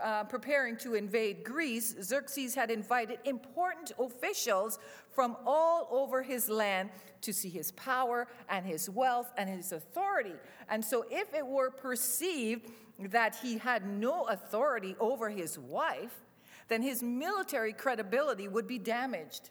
uh, 0.02 0.24
preparing 0.26 0.76
to 0.78 0.96
invade 0.96 1.44
Greece, 1.44 1.96
Xerxes 2.02 2.56
had 2.56 2.70
invited 2.70 3.20
important 3.26 3.92
officials 4.00 4.80
from 5.12 5.38
all 5.46 5.88
over 5.90 6.22
his 6.22 6.50
land 6.50 6.90
to 7.22 7.32
see 7.32 7.50
his 7.50 7.72
power 7.72 8.28
and 8.50 8.66
his 8.66 8.90
wealth 8.90 9.32
and 9.38 9.50
his 9.50 9.72
authority. 9.72 10.34
And 10.70 10.84
so, 10.84 11.06
if 11.10 11.34
it 11.34 11.46
were 11.46 11.72
perceived 11.72 12.70
that 13.00 13.36
he 13.42 13.58
had 13.58 13.88
no 13.88 14.26
authority 14.26 14.96
over 15.00 15.30
his 15.30 15.58
wife, 15.58 16.22
then 16.68 16.82
his 16.82 17.04
military 17.04 17.74
credibility 17.74 18.48
would 18.48 18.68
be 18.68 18.80
damaged. 18.80 19.50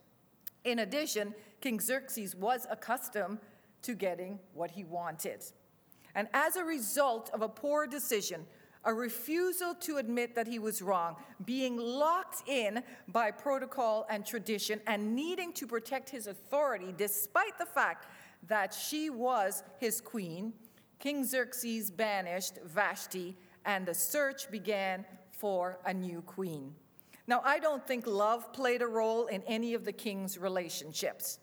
In 0.64 0.80
addition, 0.80 1.34
King 1.60 1.80
Xerxes 1.80 2.34
was 2.34 2.66
accustomed 2.70 3.38
to 3.82 3.94
getting 3.94 4.38
what 4.54 4.70
he 4.70 4.84
wanted. 4.84 5.44
And 6.14 6.28
as 6.32 6.56
a 6.56 6.64
result 6.64 7.30
of 7.32 7.42
a 7.42 7.48
poor 7.48 7.86
decision, 7.86 8.46
a 8.84 8.92
refusal 8.92 9.74
to 9.74 9.96
admit 9.96 10.34
that 10.34 10.46
he 10.46 10.58
was 10.58 10.82
wrong, 10.82 11.16
being 11.44 11.76
locked 11.76 12.48
in 12.48 12.82
by 13.08 13.30
protocol 13.30 14.06
and 14.10 14.24
tradition, 14.24 14.80
and 14.86 15.14
needing 15.14 15.52
to 15.54 15.66
protect 15.66 16.10
his 16.10 16.26
authority 16.26 16.94
despite 16.96 17.58
the 17.58 17.66
fact 17.66 18.06
that 18.46 18.74
she 18.74 19.10
was 19.10 19.62
his 19.78 20.00
queen, 20.00 20.52
King 20.98 21.24
Xerxes 21.24 21.90
banished 21.90 22.58
Vashti, 22.64 23.36
and 23.64 23.86
the 23.86 23.94
search 23.94 24.50
began 24.50 25.04
for 25.32 25.78
a 25.86 25.94
new 25.94 26.22
queen. 26.22 26.74
Now, 27.26 27.40
I 27.44 27.58
don't 27.58 27.86
think 27.86 28.06
love 28.06 28.52
played 28.52 28.82
a 28.82 28.86
role 28.86 29.26
in 29.26 29.42
any 29.46 29.74
of 29.74 29.84
the 29.84 29.92
king's 29.92 30.36
relationships. 30.36 31.38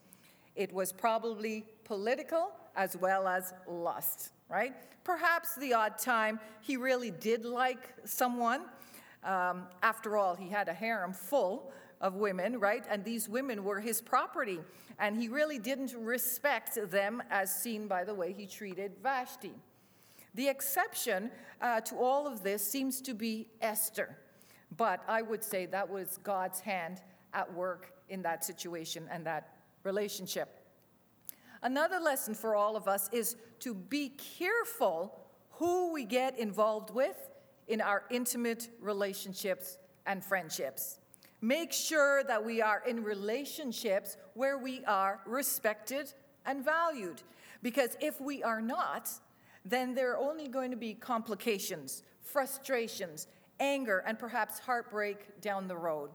It 0.55 0.71
was 0.71 0.91
probably 0.91 1.65
political 1.85 2.51
as 2.75 2.95
well 2.95 3.27
as 3.27 3.53
lust, 3.67 4.31
right? 4.51 4.73
Perhaps 5.03 5.55
the 5.55 5.73
odd 5.73 5.97
time 5.97 6.39
he 6.59 6.77
really 6.77 7.09
did 7.09 7.45
like 7.45 7.93
someone. 8.05 8.61
Um, 9.23 9.63
after 9.81 10.17
all, 10.17 10.35
he 10.35 10.49
had 10.49 10.67
a 10.67 10.73
harem 10.73 11.13
full 11.13 11.71
of 12.01 12.15
women, 12.15 12.59
right? 12.59 12.83
And 12.89 13.03
these 13.03 13.29
women 13.29 13.63
were 13.63 13.79
his 13.79 14.01
property. 14.01 14.59
And 14.99 15.15
he 15.15 15.29
really 15.29 15.57
didn't 15.57 15.95
respect 15.97 16.77
them 16.91 17.23
as 17.29 17.53
seen 17.53 17.87
by 17.87 18.03
the 18.03 18.13
way 18.13 18.33
he 18.33 18.45
treated 18.45 18.91
Vashti. 19.01 19.53
The 20.35 20.47
exception 20.47 21.31
uh, 21.61 21.81
to 21.81 21.95
all 21.95 22.27
of 22.27 22.43
this 22.43 22.63
seems 22.63 23.01
to 23.01 23.13
be 23.13 23.47
Esther. 23.61 24.17
But 24.77 25.03
I 25.07 25.21
would 25.21 25.43
say 25.43 25.65
that 25.67 25.89
was 25.89 26.19
God's 26.23 26.59
hand 26.59 27.01
at 27.33 27.51
work 27.53 27.93
in 28.09 28.21
that 28.23 28.43
situation 28.43 29.07
and 29.11 29.25
that 29.25 29.55
relationship. 29.83 30.60
Another 31.63 31.99
lesson 31.99 32.33
for 32.33 32.55
all 32.55 32.75
of 32.75 32.87
us 32.87 33.09
is 33.11 33.35
to 33.59 33.73
be 33.73 34.09
careful 34.37 35.19
who 35.51 35.93
we 35.93 36.05
get 36.05 36.39
involved 36.39 36.89
with 36.89 37.29
in 37.67 37.81
our 37.81 38.03
intimate 38.09 38.69
relationships 38.79 39.77
and 40.05 40.23
friendships. 40.23 40.97
Make 41.41 41.71
sure 41.71 42.23
that 42.23 42.43
we 42.43 42.61
are 42.61 42.83
in 42.87 43.03
relationships 43.03 44.17
where 44.33 44.57
we 44.57 44.83
are 44.85 45.21
respected 45.25 46.13
and 46.45 46.63
valued. 46.63 47.21
Because 47.61 47.95
if 48.01 48.19
we 48.19 48.43
are 48.43 48.61
not, 48.61 49.09
then 49.63 49.93
there 49.93 50.11
are 50.11 50.17
only 50.17 50.47
going 50.47 50.71
to 50.71 50.77
be 50.77 50.93
complications, 50.93 52.03
frustrations, 52.21 53.27
anger, 53.59 54.03
and 54.05 54.17
perhaps 54.17 54.59
heartbreak 54.59 55.41
down 55.41 55.67
the 55.67 55.77
road. 55.77 56.09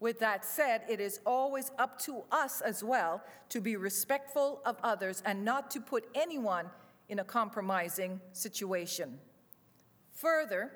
With 0.00 0.18
that 0.20 0.46
said, 0.46 0.82
it 0.88 0.98
is 0.98 1.20
always 1.26 1.70
up 1.78 1.98
to 2.00 2.24
us 2.32 2.62
as 2.62 2.82
well 2.82 3.22
to 3.50 3.60
be 3.60 3.76
respectful 3.76 4.62
of 4.64 4.76
others 4.82 5.22
and 5.26 5.44
not 5.44 5.70
to 5.72 5.80
put 5.80 6.08
anyone 6.14 6.70
in 7.10 7.18
a 7.18 7.24
compromising 7.24 8.20
situation. 8.32 9.18
Further, 10.14 10.70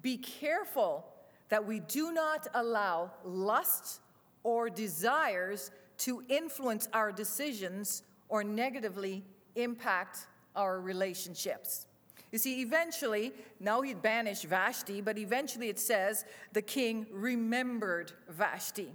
be 0.00 0.16
careful 0.16 1.04
that 1.48 1.66
we 1.66 1.80
do 1.80 2.12
not 2.12 2.48
allow 2.54 3.12
lust 3.24 4.00
or 4.42 4.68
desires 4.68 5.70
to 5.98 6.22
influence 6.28 6.88
our 6.92 7.12
decisions 7.12 8.02
or 8.28 8.44
negatively 8.44 9.24
impact 9.56 10.26
our 10.54 10.80
relationships. 10.80 11.87
You 12.30 12.38
see, 12.38 12.60
eventually, 12.60 13.32
now 13.58 13.80
he'd 13.80 14.02
banished 14.02 14.44
Vashti, 14.44 15.00
but 15.00 15.16
eventually 15.16 15.68
it 15.68 15.78
says 15.78 16.24
the 16.52 16.62
king 16.62 17.06
remembered 17.10 18.12
Vashti. 18.28 18.92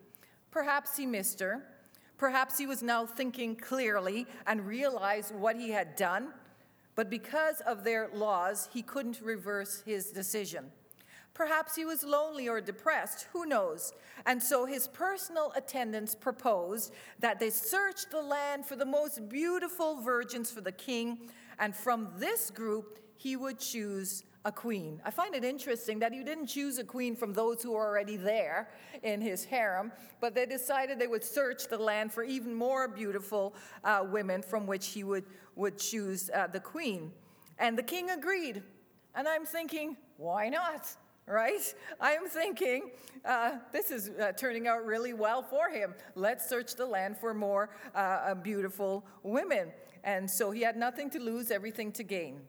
Perhaps 0.52 0.98
he 0.98 1.06
missed 1.06 1.40
her. 1.40 1.64
Perhaps 2.18 2.58
he 2.60 2.68
was 2.68 2.84
now 2.84 3.06
thinking 3.06 3.56
clearly 3.56 4.28
and 4.46 4.68
realized 4.68 5.34
what 5.34 5.56
he 5.56 5.72
had 5.72 5.96
done. 5.96 6.30
But 6.96 7.10
because 7.10 7.60
of 7.62 7.84
their 7.84 8.10
laws, 8.14 8.70
he 8.72 8.84
couldn't 8.84 9.20
reverse 9.20 9.82
his 9.84 10.12
decision. 10.12 10.72
Perhaps 11.34 11.76
he 11.76 11.84
was 11.84 12.04
lonely 12.04 12.48
or 12.48 12.62
depressed, 12.62 13.28
who 13.34 13.48
knows? 13.48 13.94
And 14.28 14.42
so 14.42 14.66
his 14.66 14.88
personal 14.88 15.52
attendants 15.56 16.14
proposed 16.14 16.94
that 17.20 17.40
they 17.40 17.50
search 17.50 18.08
the 18.12 18.22
land 18.22 18.68
for 18.68 18.76
the 18.76 18.86
most 18.86 19.28
beautiful 19.28 20.00
virgins 20.00 20.52
for 20.52 20.62
the 20.62 20.72
king, 20.72 21.32
and 21.58 21.76
from 21.76 22.10
this 22.18 22.52
group 22.52 23.00
he 23.16 23.36
would 23.36 23.60
choose 23.60 24.24
a 24.46 24.52
queen. 24.52 25.02
I 25.06 25.12
find 25.12 25.36
it 25.36 25.44
interesting 25.44 26.00
that 26.00 26.12
he 26.12 26.24
didn't 26.24 26.48
choose 26.48 26.78
a 26.78 26.84
queen 26.84 27.16
from 27.16 27.34
those 27.34 27.64
who 27.64 27.72
were 27.72 27.88
already 27.88 28.18
there 28.18 28.70
in 29.02 29.22
his 29.22 29.46
harem, 29.46 29.92
but 30.20 30.36
they 30.36 30.46
decided 30.46 31.00
they 31.00 31.08
would 31.08 31.24
search 31.24 31.68
the 31.68 31.78
land 31.78 32.12
for 32.12 32.24
even 32.24 32.54
more 32.54 32.88
beautiful 32.88 33.56
uh, 33.84 34.06
women 34.10 34.42
from 34.42 34.68
which 34.68 34.88
he 34.88 35.04
would, 35.04 35.24
would 35.56 35.78
choose 35.78 36.30
uh, 36.34 36.48
the 36.48 36.60
queen. 36.60 37.12
And 37.58 37.78
the 37.78 37.84
king 37.84 38.10
agreed. 38.10 38.64
And 39.16 39.28
I'm 39.28 39.46
thinking, 39.46 39.96
why 40.18 40.50
not? 40.50 40.88
Right? 41.26 41.74
I'm 42.02 42.28
thinking, 42.28 42.92
uh, 43.24 43.52
this 43.72 43.92
is 43.92 44.10
uh, 44.10 44.34
turning 44.34 44.68
out 44.68 44.86
really 44.86 45.14
well 45.14 45.42
for 45.42 45.70
him. 45.70 45.96
Let's 46.16 46.50
search 46.50 46.76
the 46.76 46.86
land 46.86 47.18
for 47.18 47.34
more 47.34 47.70
uh, 47.96 48.36
beautiful 48.36 49.06
women. 49.22 49.72
And 50.04 50.30
so 50.30 50.52
he 50.52 50.62
had 50.64 50.76
nothing 50.76 51.10
to 51.12 51.20
lose, 51.20 51.50
everything 51.50 51.94
to 51.94 52.04
gain. 52.04 52.42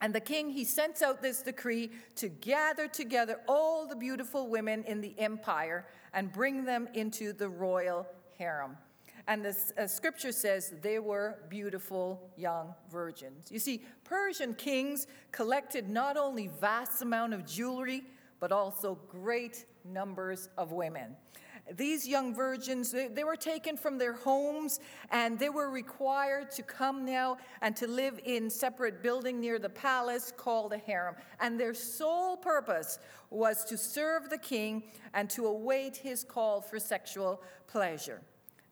And 0.00 0.14
the 0.14 0.20
king, 0.20 0.50
he 0.50 0.64
sends 0.64 1.02
out 1.02 1.20
this 1.20 1.42
decree 1.42 1.90
to 2.16 2.28
gather 2.28 2.88
together 2.88 3.40
all 3.46 3.86
the 3.86 3.96
beautiful 3.96 4.48
women 4.48 4.82
in 4.84 5.00
the 5.00 5.14
empire 5.18 5.86
and 6.14 6.32
bring 6.32 6.64
them 6.64 6.88
into 6.94 7.32
the 7.32 7.48
royal 7.48 8.06
harem. 8.38 8.76
And 9.26 9.44
the 9.44 9.56
uh, 9.78 9.86
scripture 9.86 10.32
says 10.32 10.72
they 10.82 10.98
were 10.98 11.38
beautiful 11.48 12.32
young 12.36 12.74
virgins. 12.90 13.48
You 13.52 13.58
see, 13.58 13.84
Persian 14.04 14.54
kings 14.54 15.06
collected 15.30 15.88
not 15.88 16.16
only 16.16 16.50
vast 16.60 17.02
amount 17.02 17.34
of 17.34 17.46
jewelry, 17.46 18.02
but 18.40 18.50
also 18.50 18.98
great 19.08 19.66
numbers 19.84 20.48
of 20.56 20.72
women. 20.72 21.14
These 21.76 22.08
young 22.08 22.34
virgins, 22.34 22.90
they, 22.90 23.08
they, 23.08 23.24
were 23.24 23.36
taken 23.36 23.76
from 23.76 23.98
their 23.98 24.12
homes 24.12 24.80
and 25.10 25.38
they 25.38 25.48
were 25.48 25.70
required 25.70 26.50
to 26.52 26.62
come 26.62 27.04
now 27.04 27.36
and 27.60 27.76
to 27.76 27.86
live 27.86 28.18
in 28.24 28.50
separate 28.50 29.02
building 29.02 29.40
near 29.40 29.58
the 29.58 29.68
palace 29.68 30.32
called 30.36 30.72
a 30.72 30.78
harem. 30.78 31.14
And 31.38 31.58
their 31.58 31.74
sole 31.74 32.36
purpose 32.36 32.98
was 33.30 33.64
to 33.66 33.76
serve 33.76 34.30
the 34.30 34.38
king 34.38 34.84
and 35.14 35.30
to 35.30 35.46
await 35.46 35.96
his 35.96 36.24
call 36.24 36.60
for 36.60 36.78
sexual 36.78 37.42
pleasure. 37.68 38.20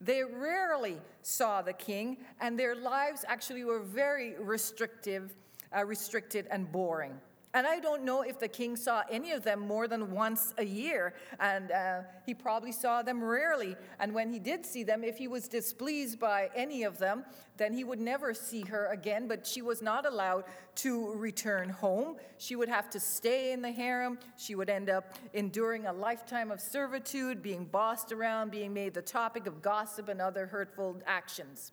They 0.01 0.23
rarely 0.23 0.99
saw 1.23 1.63
the 1.63 1.73
king, 1.73 2.19
and 2.41 2.59
their 2.59 2.77
lives 2.77 3.25
actually 3.27 3.65
were 3.65 3.81
very 3.81 4.35
restrictive, 4.39 5.35
uh, 5.77 5.85
restricted 5.85 6.47
and 6.51 6.71
boring. 6.71 7.21
And 7.55 7.67
I 7.67 7.81
don't 7.81 8.05
know 8.05 8.21
if 8.21 8.39
the 8.39 8.49
king 8.49 8.77
saw 8.77 9.03
any 9.11 9.33
of 9.33 9.43
them 9.43 9.61
more 9.61 9.89
than 9.89 10.11
once 10.11 10.53
a 10.59 10.65
year, 10.65 11.15
and 11.41 11.73
uh, 11.73 12.03
he 12.27 12.35
probably 12.35 12.73
saw 12.73 13.03
them 13.03 13.25
rarely. 13.25 13.75
And 13.99 14.13
when 14.13 14.31
he 14.31 14.39
did 14.39 14.67
see 14.67 14.83
them, 14.83 15.03
if 15.03 15.17
he 15.17 15.29
was 15.29 15.49
displeased 15.49 16.21
by 16.21 16.51
any 16.55 16.83
of 16.83 16.99
them, 16.99 17.25
then 17.57 17.73
he 17.73 17.85
would 17.85 18.01
never 18.01 18.35
see 18.35 18.61
her 18.63 18.87
again. 18.93 19.27
But 19.29 19.47
she 19.47 19.63
was 19.63 19.81
not 19.81 20.05
allowed 20.05 20.45
to 20.77 21.13
return 21.15 21.71
home. 21.71 22.17
She 22.37 22.55
would 22.55 22.69
have 22.69 22.91
to 22.91 23.01
stay 23.01 23.53
in 23.53 23.63
the 23.63 23.73
harem. 23.73 24.19
She 24.37 24.55
would 24.55 24.69
end 24.69 24.91
up 24.91 25.15
enduring 25.33 25.87
a 25.87 25.93
lifetime 25.93 26.51
of 26.51 26.61
servitude, 26.61 27.43
being 27.43 27.65
bossed 27.65 28.13
around, 28.13 28.51
being 28.51 28.75
made 28.75 28.93
the 28.93 29.03
topic 29.03 29.47
of 29.47 29.63
gossip 29.63 30.09
and 30.09 30.21
other 30.21 30.47
hurtful 30.47 31.01
actions. 31.07 31.73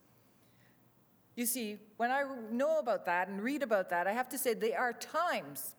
You 1.36 1.46
see, 1.46 1.78
when 1.98 2.12
I 2.12 2.24
know 2.52 2.80
about 2.80 3.06
that 3.06 3.28
and 3.28 3.42
read 3.42 3.62
about 3.62 3.90
that, 3.90 4.08
I 4.08 4.14
have 4.14 4.30
to 4.30 4.38
say 4.38 4.54
there 4.54 4.80
are 4.80 4.94
times 4.94 5.76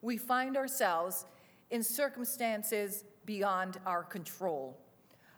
we 0.00 0.16
find 0.16 0.56
ourselves 0.56 1.26
in 1.70 1.82
circumstances 1.82 3.04
beyond 3.24 3.78
our 3.86 4.02
control. 4.02 4.78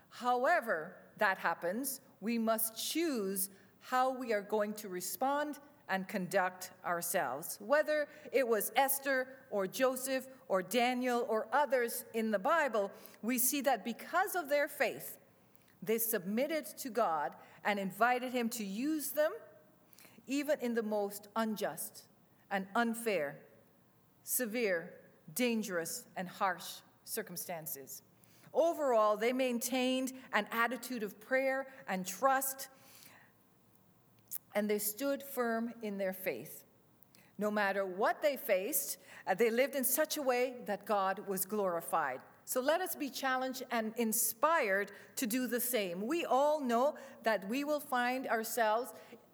However, 0.09 0.95
that 1.17 1.37
happens, 1.37 2.01
we 2.21 2.37
must 2.37 2.75
choose 2.91 3.49
how 3.79 4.17
we 4.17 4.33
are 4.33 4.41
going 4.41 4.73
to 4.73 4.89
respond 4.89 5.59
and 5.89 6.07
conduct 6.07 6.71
ourselves. 6.85 7.57
Whether 7.61 8.07
it 8.31 8.47
was 8.47 8.71
Esther 8.75 9.27
or 9.51 9.67
Joseph 9.67 10.27
or 10.47 10.63
Daniel 10.63 11.25
or 11.29 11.47
others 11.53 12.05
in 12.13 12.31
the 12.31 12.39
Bible, 12.39 12.91
we 13.21 13.37
see 13.37 13.61
that 13.61 13.85
because 13.85 14.35
of 14.35 14.49
their 14.49 14.67
faith, 14.67 15.17
they 15.83 15.99
submitted 15.99 16.65
to 16.79 16.89
God 16.89 17.33
and 17.65 17.79
invited 17.79 18.31
him 18.31 18.47
to 18.49 18.63
use 18.63 19.09
them, 19.09 19.31
even 20.27 20.57
in 20.61 20.73
the 20.75 20.83
most 20.83 21.27
unjust 21.35 22.03
and 22.51 22.67
unfair, 22.75 23.39
severe, 24.23 24.93
dangerous, 25.33 26.03
and 26.15 26.27
harsh 26.27 26.65
circumstances. 27.03 28.03
Overall, 28.53 29.17
they 29.17 29.33
maintained 29.33 30.13
an 30.33 30.47
attitude 30.51 31.03
of 31.03 31.19
prayer 31.19 31.67
and 31.89 32.05
trust, 32.07 32.69
and 34.53 34.69
they 34.69 34.79
stood 34.79 35.21
firm 35.21 35.73
in 35.81 35.97
their 35.97 36.13
faith. 36.13 36.63
No 37.37 37.51
matter 37.51 37.85
what 37.85 38.21
they 38.21 38.37
faced, 38.37 38.97
uh, 39.27 39.33
they 39.33 39.49
lived 39.49 39.75
in 39.75 39.83
such 39.83 40.17
a 40.17 40.21
way 40.21 40.53
that 40.65 40.85
God 40.85 41.19
was 41.27 41.45
glorified. 41.45 42.21
So 42.45 42.61
let 42.61 42.79
us 42.79 42.95
be 42.95 43.09
challenged 43.09 43.63
and 43.71 43.93
inspired 43.97 44.91
to 45.15 45.25
do 45.25 45.47
the 45.47 45.59
same. 45.59 46.05
We 46.05 46.25
all 46.25 46.61
know 46.61 46.95
that 47.23 47.47
we 47.49 47.63
will 47.63 47.79
find 47.79 48.27
ourselves 48.27 48.93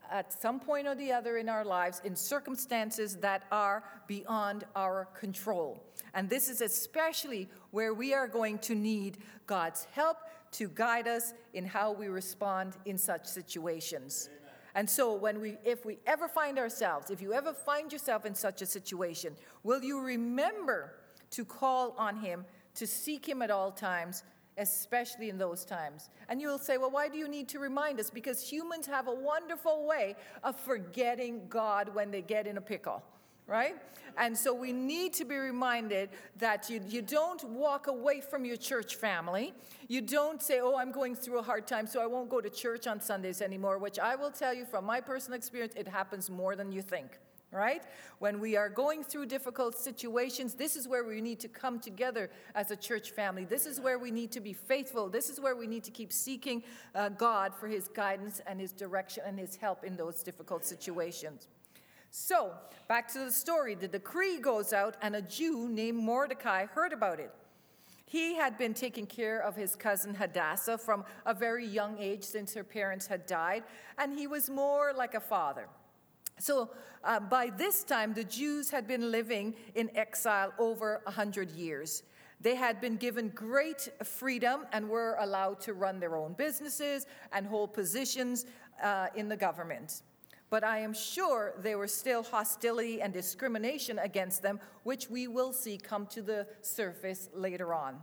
at 0.09 0.33
some 0.33 0.59
point 0.59 0.87
or 0.87 0.95
the 0.95 1.11
other 1.11 1.37
in 1.37 1.47
our 1.47 1.63
lives 1.63 2.01
in 2.03 2.15
circumstances 2.15 3.17
that 3.17 3.43
are 3.51 3.83
beyond 4.07 4.65
our 4.75 5.07
control. 5.17 5.83
And 6.13 6.29
this 6.29 6.49
is 6.49 6.61
especially 6.61 7.49
where 7.71 7.93
we 7.93 8.13
are 8.13 8.27
going 8.27 8.59
to 8.59 8.75
need 8.75 9.17
God's 9.45 9.87
help 9.91 10.17
to 10.53 10.67
guide 10.69 11.07
us 11.07 11.33
in 11.53 11.65
how 11.65 11.93
we 11.93 12.07
respond 12.07 12.75
in 12.85 12.97
such 12.97 13.25
situations. 13.25 14.29
Amen. 14.29 14.51
And 14.75 14.89
so 14.89 15.13
when 15.13 15.39
we 15.39 15.57
if 15.63 15.85
we 15.85 15.99
ever 16.05 16.27
find 16.27 16.59
ourselves, 16.59 17.09
if 17.09 17.21
you 17.21 17.33
ever 17.33 17.53
find 17.53 17.91
yourself 17.91 18.25
in 18.25 18.35
such 18.35 18.61
a 18.61 18.65
situation, 18.65 19.35
will 19.63 19.81
you 19.81 20.01
remember 20.01 20.93
to 21.31 21.45
call 21.45 21.95
on 21.97 22.17
him 22.17 22.45
to 22.75 22.87
seek 22.87 23.27
Him 23.27 23.41
at 23.41 23.51
all 23.51 23.71
times, 23.71 24.23
especially 24.57 25.29
in 25.29 25.37
those 25.37 25.65
times. 25.65 26.09
And 26.29 26.41
you'll 26.41 26.59
say, 26.59 26.77
well, 26.77 26.91
why 26.91 27.09
do 27.09 27.17
you 27.17 27.27
need 27.27 27.47
to 27.49 27.59
remind 27.59 27.99
us? 27.99 28.09
Because 28.09 28.41
humans 28.41 28.85
have 28.87 29.07
a 29.07 29.13
wonderful 29.13 29.85
way 29.85 30.15
of 30.43 30.59
forgetting 30.59 31.47
God 31.49 31.93
when 31.93 32.11
they 32.11 32.21
get 32.21 32.47
in 32.47 32.57
a 32.57 32.61
pickle. 32.61 33.03
Right? 33.47 33.75
And 34.17 34.37
so 34.37 34.53
we 34.53 34.71
need 34.71 35.13
to 35.13 35.25
be 35.25 35.35
reminded 35.35 36.09
that 36.37 36.69
you, 36.69 36.81
you 36.87 37.01
don't 37.01 37.43
walk 37.43 37.87
away 37.87 38.21
from 38.21 38.45
your 38.45 38.55
church 38.55 38.95
family. 38.95 39.53
You 39.89 40.01
don't 40.01 40.41
say, 40.41 40.61
Oh, 40.61 40.77
I'm 40.77 40.91
going 40.91 41.15
through 41.15 41.39
a 41.39 41.43
hard 41.43 41.67
time, 41.67 41.85
so 41.85 42.01
I 42.01 42.05
won't 42.05 42.29
go 42.29 42.39
to 42.39 42.49
church 42.49 42.87
on 42.87 43.01
Sundays 43.01 43.41
anymore, 43.41 43.77
which 43.77 43.99
I 43.99 44.15
will 44.15 44.31
tell 44.31 44.53
you 44.53 44.65
from 44.65 44.85
my 44.85 45.01
personal 45.01 45.37
experience, 45.37 45.73
it 45.75 45.87
happens 45.87 46.29
more 46.29 46.55
than 46.55 46.71
you 46.71 46.81
think 46.81 47.19
right? 47.51 47.84
When 48.20 48.39
we 48.39 48.55
are 48.55 48.70
going 48.70 49.03
through 49.03 49.25
difficult 49.25 49.77
situations, 49.77 50.53
this 50.53 50.75
is 50.75 50.88
where 50.88 51.03
we 51.03 51.20
need 51.20 51.39
to 51.41 51.48
come 51.48 51.79
together 51.79 52.29
as 52.55 52.72
a 52.72 52.75
church 52.75 53.12
family. 53.12 53.46
This 53.46 53.65
is 53.65 53.79
where 53.79 54.00
we 54.00 54.10
need 54.10 54.31
to 54.31 54.39
be 54.39 54.53
faithful. 54.53 55.10
This 55.10 55.29
is 55.29 55.39
where 55.39 55.55
we 55.55 55.67
need 55.67 55.84
to 55.84 55.91
keep 55.91 56.13
seeking 56.13 56.63
uh, 56.96 57.10
God 57.10 57.53
for 57.53 57.67
his 57.67 57.88
guidance 57.89 58.41
and 58.48 58.60
his 58.60 58.72
direction 58.72 59.24
and 59.25 59.38
his 59.38 59.55
help 59.55 59.84
in 59.84 59.98
those 59.98 60.24
difficult 60.24 60.63
situations. 60.63 61.48
So, 62.10 62.51
back 62.88 63.12
to 63.13 63.20
the 63.20 63.31
story. 63.31 63.75
The 63.75 63.88
decree 63.88 64.40
goes 64.40 64.74
out, 64.74 64.98
and 65.01 65.16
a 65.16 65.22
Jew 65.22 65.70
named 65.70 65.98
Mordecai 65.98 66.66
heard 66.66 66.92
about 66.94 67.20
it. 67.20 67.31
He 68.05 68.35
had 68.35 68.57
been 68.57 68.74
taking 68.74 69.05
care 69.05 69.40
of 69.40 69.55
his 69.55 69.77
cousin 69.77 70.14
Hadassah 70.14 70.77
from 70.77 71.05
a 71.25 71.33
very 71.33 71.66
young 71.66 71.98
age 71.98 72.24
since 72.25 72.53
her 72.53 72.66
parents 72.66 73.07
had 73.07 73.25
died, 73.25 73.64
and 73.98 74.18
he 74.18 74.27
was 74.27 74.50
more 74.50 74.92
like 74.94 75.14
a 75.14 75.22
father. 75.22 75.70
So 76.41 76.71
uh, 77.03 77.19
by 77.19 77.51
this 77.55 77.83
time, 77.83 78.15
the 78.15 78.23
Jews 78.23 78.71
had 78.71 78.87
been 78.87 79.11
living 79.11 79.53
in 79.75 79.95
exile 79.95 80.53
over 80.57 81.01
100 81.03 81.51
years. 81.51 82.01
They 82.39 82.55
had 82.55 82.81
been 82.81 82.97
given 82.97 83.29
great 83.29 83.89
freedom 84.03 84.65
and 84.73 84.89
were 84.89 85.17
allowed 85.19 85.59
to 85.61 85.73
run 85.73 85.99
their 85.99 86.15
own 86.15 86.33
businesses 86.33 87.05
and 87.31 87.45
hold 87.45 87.73
positions 87.73 88.47
uh, 88.81 89.07
in 89.15 89.29
the 89.29 89.37
government. 89.37 90.01
But 90.49 90.63
I 90.63 90.79
am 90.79 90.93
sure 90.93 91.53
there 91.59 91.77
was 91.77 91.93
still 91.93 92.23
hostility 92.23 93.01
and 93.01 93.13
discrimination 93.13 93.99
against 93.99 94.41
them, 94.41 94.59
which 94.81 95.11
we 95.11 95.27
will 95.27 95.53
see 95.53 95.77
come 95.77 96.07
to 96.07 96.23
the 96.23 96.47
surface 96.61 97.29
later 97.35 97.71
on. 97.73 97.99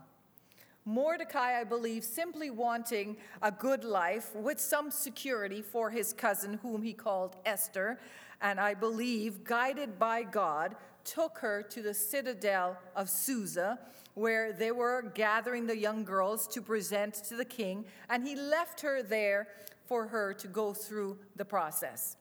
Mordecai, 0.88 1.61
I 1.61 1.64
believe, 1.64 2.03
simply 2.03 2.48
wanting 2.48 3.18
a 3.42 3.53
good 3.53 3.85
life 3.85 4.35
with 4.35 4.59
some 4.59 4.90
security 4.90 5.61
for 5.61 5.90
his 5.90 6.14
cousin, 6.14 6.59
whom 6.62 6.83
he 6.83 6.94
called 6.94 7.37
Esther, 7.44 8.01
and 8.40 8.61
I 8.61 8.74
believe, 8.74 9.44
guided 9.44 9.98
by 9.98 10.22
God, 10.22 10.77
took 11.05 11.38
her 11.38 11.62
to 11.62 11.83
the 11.83 11.94
citadel 11.94 12.77
of 12.94 13.09
Susa, 13.09 13.79
where 14.14 14.53
they 14.53 14.72
were 14.72 15.11
gathering 15.14 15.66
the 15.66 15.77
young 15.77 16.05
girls 16.05 16.46
to 16.48 16.62
present 16.62 17.14
to 17.14 17.37
the 17.37 17.44
king, 17.44 17.85
and 18.11 18.27
he 18.27 18.37
left 18.37 18.81
her 18.81 19.03
there 19.03 19.48
for 19.87 20.07
her 20.09 20.35
to 20.35 20.46
go 20.46 20.74
through 20.74 21.18
the 21.37 21.44
process. 21.44 22.16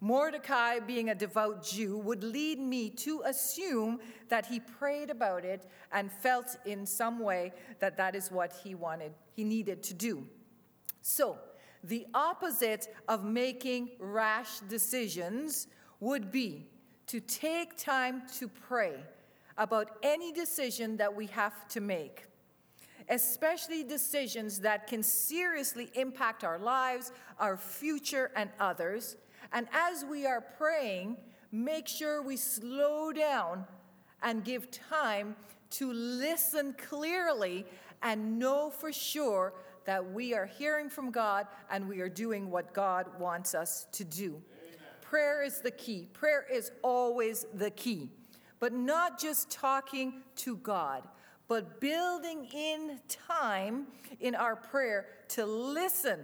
Mordecai, 0.00 0.80
being 0.80 1.08
a 1.08 1.14
devout 1.14 1.64
Jew, 1.64 1.96
would 1.96 2.22
lead 2.22 2.58
me 2.58 2.90
to 2.90 3.22
assume 3.24 4.00
that 4.28 4.44
he 4.44 4.60
prayed 4.60 5.08
about 5.08 5.46
it 5.46 5.66
and 5.92 6.12
felt 6.12 6.58
in 6.66 6.84
some 6.84 7.20
way 7.20 7.52
that 7.78 7.96
that 7.96 8.14
is 8.14 8.30
what 8.30 8.52
he 8.62 8.74
wanted, 8.74 9.12
he 9.32 9.44
needed 9.44 9.82
to 9.84 9.94
do. 9.94 10.26
So, 11.00 11.38
the 11.84 12.06
opposite 12.14 12.88
of 13.08 13.24
making 13.24 13.90
rash 13.98 14.60
decisions 14.60 15.68
would 16.00 16.32
be 16.32 16.66
to 17.06 17.20
take 17.20 17.76
time 17.76 18.22
to 18.38 18.48
pray 18.48 18.94
about 19.58 19.90
any 20.02 20.32
decision 20.32 20.96
that 20.96 21.14
we 21.14 21.26
have 21.26 21.68
to 21.68 21.80
make, 21.80 22.24
especially 23.10 23.84
decisions 23.84 24.60
that 24.60 24.86
can 24.86 25.02
seriously 25.02 25.90
impact 25.94 26.42
our 26.42 26.58
lives, 26.58 27.12
our 27.38 27.56
future, 27.56 28.32
and 28.34 28.48
others. 28.58 29.16
And 29.52 29.68
as 29.72 30.04
we 30.04 30.26
are 30.26 30.40
praying, 30.40 31.18
make 31.52 31.86
sure 31.86 32.22
we 32.22 32.38
slow 32.38 33.12
down 33.12 33.66
and 34.22 34.42
give 34.42 34.70
time 34.70 35.36
to 35.70 35.92
listen 35.92 36.74
clearly 36.78 37.66
and 38.02 38.38
know 38.38 38.70
for 38.70 38.92
sure 38.92 39.52
that 39.84 40.12
we 40.12 40.34
are 40.34 40.46
hearing 40.46 40.88
from 40.88 41.10
God 41.10 41.46
and 41.70 41.88
we 41.88 42.00
are 42.00 42.08
doing 42.08 42.50
what 42.50 42.72
God 42.72 43.06
wants 43.18 43.54
us 43.54 43.86
to 43.92 44.04
do. 44.04 44.26
Amen. 44.26 44.78
Prayer 45.00 45.42
is 45.42 45.60
the 45.60 45.70
key. 45.70 46.08
Prayer 46.12 46.46
is 46.50 46.72
always 46.82 47.46
the 47.54 47.70
key. 47.70 48.10
But 48.60 48.72
not 48.72 49.20
just 49.20 49.50
talking 49.50 50.22
to 50.36 50.56
God, 50.56 51.06
but 51.48 51.80
building 51.80 52.46
in 52.54 53.00
time 53.08 53.86
in 54.20 54.34
our 54.34 54.56
prayer 54.56 55.06
to 55.28 55.44
listen 55.44 56.20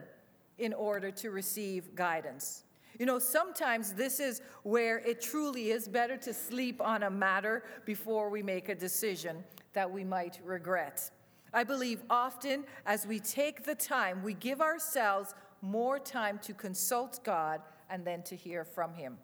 in 0.58 0.72
order 0.72 1.10
to 1.10 1.30
receive 1.30 1.94
guidance. 1.94 2.64
You 2.98 3.06
know, 3.06 3.18
sometimes 3.18 3.94
this 3.94 4.20
is 4.20 4.42
where 4.62 4.98
it 4.98 5.22
truly 5.22 5.70
is 5.70 5.88
better 5.88 6.18
to 6.18 6.34
sleep 6.34 6.82
on 6.82 7.02
a 7.02 7.10
matter 7.10 7.64
before 7.86 8.28
we 8.28 8.42
make 8.42 8.68
a 8.68 8.74
decision 8.74 9.42
that 9.72 9.90
we 9.90 10.04
might 10.04 10.38
regret. 10.44 11.10
I 11.52 11.64
believe 11.64 12.02
often 12.08 12.64
as 12.86 13.06
we 13.06 13.18
take 13.18 13.64
the 13.64 13.74
time, 13.74 14.22
we 14.22 14.34
give 14.34 14.60
ourselves 14.60 15.34
more 15.62 15.98
time 15.98 16.38
to 16.42 16.54
consult 16.54 17.20
God 17.24 17.60
and 17.88 18.04
then 18.04 18.22
to 18.22 18.36
hear 18.36 18.64
from 18.64 18.94
Him. 18.94 19.18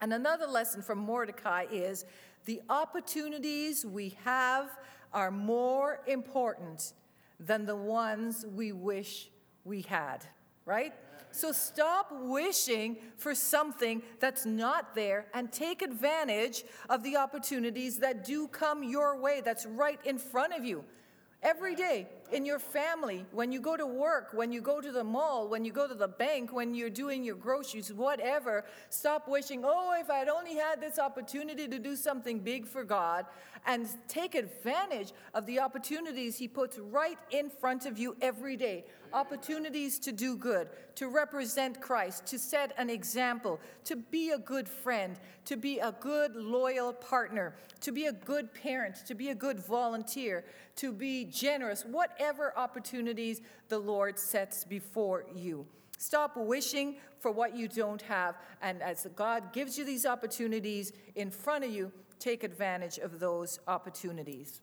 And 0.00 0.12
another 0.12 0.46
lesson 0.46 0.82
from 0.82 0.98
Mordecai 0.98 1.64
is 1.70 2.04
the 2.44 2.60
opportunities 2.68 3.84
we 3.84 4.16
have 4.24 4.70
are 5.12 5.30
more 5.30 6.00
important 6.06 6.92
than 7.40 7.64
the 7.64 7.76
ones 7.76 8.44
we 8.54 8.72
wish 8.72 9.30
we 9.64 9.82
had, 9.82 10.18
right? 10.64 10.92
So 11.32 11.52
stop 11.52 12.10
wishing 12.12 12.96
for 13.16 13.34
something 13.34 14.02
that's 14.20 14.46
not 14.46 14.94
there 14.94 15.26
and 15.34 15.50
take 15.50 15.82
advantage 15.82 16.64
of 16.88 17.02
the 17.02 17.16
opportunities 17.16 17.98
that 17.98 18.24
do 18.24 18.48
come 18.48 18.82
your 18.82 19.18
way, 19.20 19.42
that's 19.44 19.66
right 19.66 19.98
in 20.04 20.18
front 20.18 20.54
of 20.54 20.64
you. 20.64 20.84
Every 21.42 21.74
day 21.74 22.08
in 22.32 22.44
your 22.44 22.58
family, 22.58 23.24
when 23.30 23.52
you 23.52 23.60
go 23.60 23.76
to 23.76 23.86
work, 23.86 24.30
when 24.32 24.50
you 24.50 24.60
go 24.60 24.80
to 24.80 24.90
the 24.90 25.04
mall, 25.04 25.48
when 25.48 25.64
you 25.64 25.70
go 25.70 25.86
to 25.86 25.94
the 25.94 26.08
bank, 26.08 26.52
when 26.52 26.74
you're 26.74 26.90
doing 26.90 27.22
your 27.22 27.36
groceries, 27.36 27.92
whatever, 27.92 28.64
stop 28.88 29.28
wishing, 29.28 29.62
oh, 29.64 29.94
if 30.00 30.10
I'd 30.10 30.28
only 30.28 30.54
had 30.54 30.80
this 30.80 30.98
opportunity 30.98 31.68
to 31.68 31.78
do 31.78 31.94
something 31.94 32.40
big 32.40 32.66
for 32.66 32.84
God, 32.84 33.26
and 33.66 33.88
take 34.08 34.34
advantage 34.34 35.12
of 35.34 35.44
the 35.46 35.60
opportunities 35.60 36.36
He 36.36 36.48
puts 36.48 36.78
right 36.78 37.18
in 37.30 37.50
front 37.50 37.84
of 37.84 37.98
you 37.98 38.16
every 38.22 38.56
day. 38.56 38.84
Opportunities 39.12 39.98
to 40.00 40.12
do 40.12 40.36
good, 40.36 40.68
to 40.94 41.08
represent 41.08 41.80
Christ, 41.80 42.26
to 42.26 42.38
set 42.38 42.72
an 42.78 42.88
example, 42.88 43.60
to 43.84 43.96
be 43.96 44.30
a 44.30 44.38
good 44.38 44.68
friend, 44.68 45.18
to 45.44 45.56
be 45.56 45.78
a 45.80 45.94
good, 46.00 46.36
loyal 46.36 46.92
partner, 46.92 47.56
to 47.80 47.92
be 47.92 48.06
a 48.06 48.12
good 48.12 48.54
parent, 48.54 48.96
to 49.06 49.14
be 49.14 49.30
a 49.30 49.34
good 49.34 49.58
volunteer, 49.58 50.44
to 50.76 50.92
be 50.92 51.24
generous, 51.24 51.84
whatever 51.84 52.56
opportunities 52.56 53.40
the 53.68 53.78
Lord 53.78 54.18
sets 54.18 54.64
before 54.64 55.24
you. 55.34 55.66
Stop 55.98 56.36
wishing 56.36 56.96
for 57.20 57.30
what 57.30 57.56
you 57.56 57.68
don't 57.68 58.02
have. 58.02 58.36
And 58.60 58.82
as 58.82 59.06
God 59.16 59.52
gives 59.52 59.78
you 59.78 59.84
these 59.84 60.04
opportunities 60.04 60.92
in 61.14 61.30
front 61.30 61.64
of 61.64 61.70
you, 61.70 61.90
take 62.18 62.44
advantage 62.44 62.98
of 62.98 63.20
those 63.20 63.60
opportunities. 63.66 64.60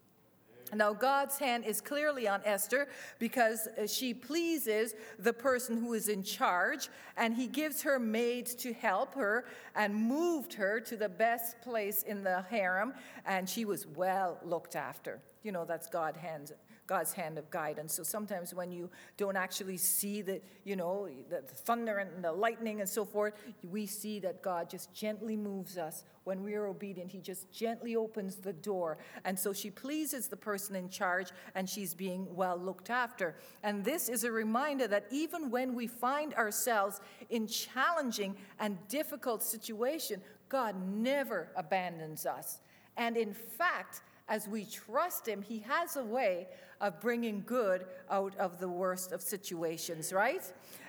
Now, 0.76 0.94
God's 0.94 1.38
hand 1.38 1.66
is 1.66 1.82
clearly 1.82 2.28
on 2.28 2.42
Esther 2.46 2.88
because 3.20 3.68
uh, 3.68 3.86
she 3.86 4.14
pleases 4.14 4.96
the 5.20 5.34
person 5.34 5.78
who 5.78 5.94
is 5.94 6.08
in 6.08 6.24
charge, 6.24 6.90
and 7.18 7.36
he 7.36 7.48
gives 7.48 7.82
her 7.84 8.00
maids 8.00 8.56
to 8.56 8.74
help 8.74 9.14
her 9.16 9.46
and 9.76 9.94
moved 9.94 10.54
her 10.54 10.80
to 10.82 10.96
the 10.96 11.10
best 11.10 11.62
place 11.62 12.04
in 12.04 12.24
the 12.24 12.42
harem, 12.50 12.94
and 13.26 13.48
she 13.48 13.66
was 13.66 13.86
well 13.88 14.40
looked 14.44 14.76
after. 14.76 15.22
You 15.44 15.52
know, 15.52 15.66
that's 15.66 15.88
God's 15.88 16.18
hand, 16.18 16.54
God's 16.86 17.14
hand 17.14 17.38
of 17.38 17.50
guidance. 17.50 17.94
So 17.94 18.04
sometimes 18.04 18.54
when 18.54 18.72
you 18.72 18.90
don't 19.16 19.38
actually 19.38 19.78
see 19.78 20.22
the, 20.22 20.42
you 20.66 20.76
know, 20.76 21.08
the 21.30 21.42
thunder 21.42 22.00
and 22.00 22.24
the 22.24 22.32
lightning 22.32 22.82
and 22.82 22.90
so 22.90 23.06
forth, 23.06 23.34
we 23.64 23.86
see 23.86 24.20
that 24.20 24.42
God 24.42 24.70
just 24.70 24.94
gently 24.94 25.38
moves 25.38 25.78
us. 25.78 26.04
When 26.26 26.44
we 26.44 26.56
are 26.56 26.68
obedient, 26.68 27.12
He 27.12 27.20
just 27.20 27.52
gently 27.52 27.96
opens 27.96 28.36
the 28.36 28.54
door. 28.54 28.98
And 29.24 29.38
so 29.38 29.54
she 29.54 29.70
pleases 29.70 30.28
the 30.28 30.36
person 30.36 30.76
in 30.76 30.90
charge 30.90 31.30
and 31.56 31.70
she's 31.70 31.94
being 31.94 32.28
well 32.36 32.58
looked 32.58 32.90
after. 32.90 33.36
And 33.64 33.84
this 33.86 34.10
is 34.10 34.24
a 34.26 34.32
reminder 34.32 34.88
that 34.88 35.06
even 35.10 35.50
when 35.50 35.74
we 35.74 35.88
find 35.88 36.34
ourselves 36.34 37.00
in 37.30 37.48
challenging 37.48 38.36
and 38.60 38.78
difficult 38.90 39.42
situation, 39.42 40.22
God 40.50 40.76
never 40.86 41.50
abandons 41.56 42.26
us. 42.26 42.60
And 42.98 43.18
in 43.18 43.34
fact, 43.34 44.02
as 44.28 44.48
we 44.48 44.66
trust 44.66 45.28
Him, 45.28 45.42
He 45.42 45.60
has 45.60 45.96
a 45.96 46.04
way 46.04 46.48
of 46.84 47.00
bringing 47.00 47.42
good 47.46 47.86
out 48.10 48.36
of 48.38 48.60
the 48.60 48.68
worst 48.68 49.14
of 49.14 49.22
situations, 49.22 50.12
right? 50.12 50.42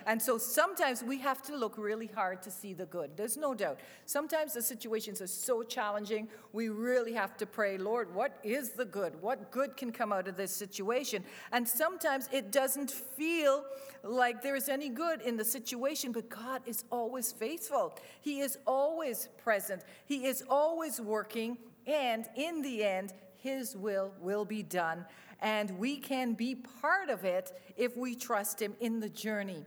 And 0.05 0.21
so 0.21 0.37
sometimes 0.37 1.01
we 1.01 1.17
have 1.19 1.41
to 1.43 1.55
look 1.55 1.77
really 1.77 2.07
hard 2.07 2.41
to 2.43 2.51
see 2.51 2.73
the 2.73 2.85
good. 2.85 3.11
There's 3.15 3.37
no 3.37 3.53
doubt. 3.53 3.79
Sometimes 4.05 4.53
the 4.53 4.61
situations 4.61 5.21
are 5.21 5.27
so 5.27 5.63
challenging, 5.63 6.27
we 6.51 6.67
really 6.67 7.13
have 7.13 7.37
to 7.37 7.45
pray, 7.45 7.77
Lord, 7.77 8.13
what 8.13 8.37
is 8.43 8.71
the 8.71 8.83
good? 8.83 9.21
What 9.21 9.51
good 9.51 9.77
can 9.77 9.91
come 9.91 10.11
out 10.11 10.27
of 10.27 10.35
this 10.35 10.53
situation? 10.53 11.23
And 11.53 11.67
sometimes 11.67 12.29
it 12.31 12.51
doesn't 12.51 12.91
feel 12.91 13.63
like 14.03 14.41
there's 14.41 14.67
any 14.69 14.89
good 14.89 15.21
in 15.21 15.37
the 15.37 15.45
situation, 15.45 16.11
but 16.11 16.29
God 16.29 16.61
is 16.65 16.83
always 16.91 17.31
faithful. 17.31 17.97
He 18.21 18.41
is 18.41 18.57
always 18.67 19.29
present, 19.37 19.83
He 20.05 20.25
is 20.25 20.43
always 20.49 20.99
working. 20.99 21.57
And 21.87 22.27
in 22.35 22.63
the 22.63 22.83
end, 22.83 23.13
his 23.45 23.77
will 23.77 24.11
will 24.19 24.43
be 24.43 24.63
done, 24.63 25.05
and 25.39 25.77
we 25.77 25.97
can 25.97 26.33
be 26.33 26.55
part 26.55 27.11
of 27.11 27.23
it 27.23 27.51
if 27.77 27.95
we 27.95 28.15
trust 28.15 28.59
Him 28.59 28.73
in 28.79 28.99
the 28.99 29.09
journey 29.09 29.63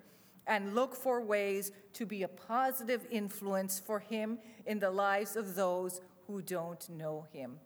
and 0.48 0.74
look 0.74 0.96
for 0.96 1.22
ways 1.22 1.70
to 1.92 2.04
be 2.04 2.24
a 2.24 2.28
positive 2.28 3.06
influence 3.08 3.78
for 3.78 4.00
Him 4.00 4.38
in 4.66 4.80
the 4.80 4.90
lives 4.90 5.36
of 5.36 5.54
those 5.54 6.00
who 6.26 6.42
don't 6.42 6.90
know 6.90 7.28
Him. 7.32 7.60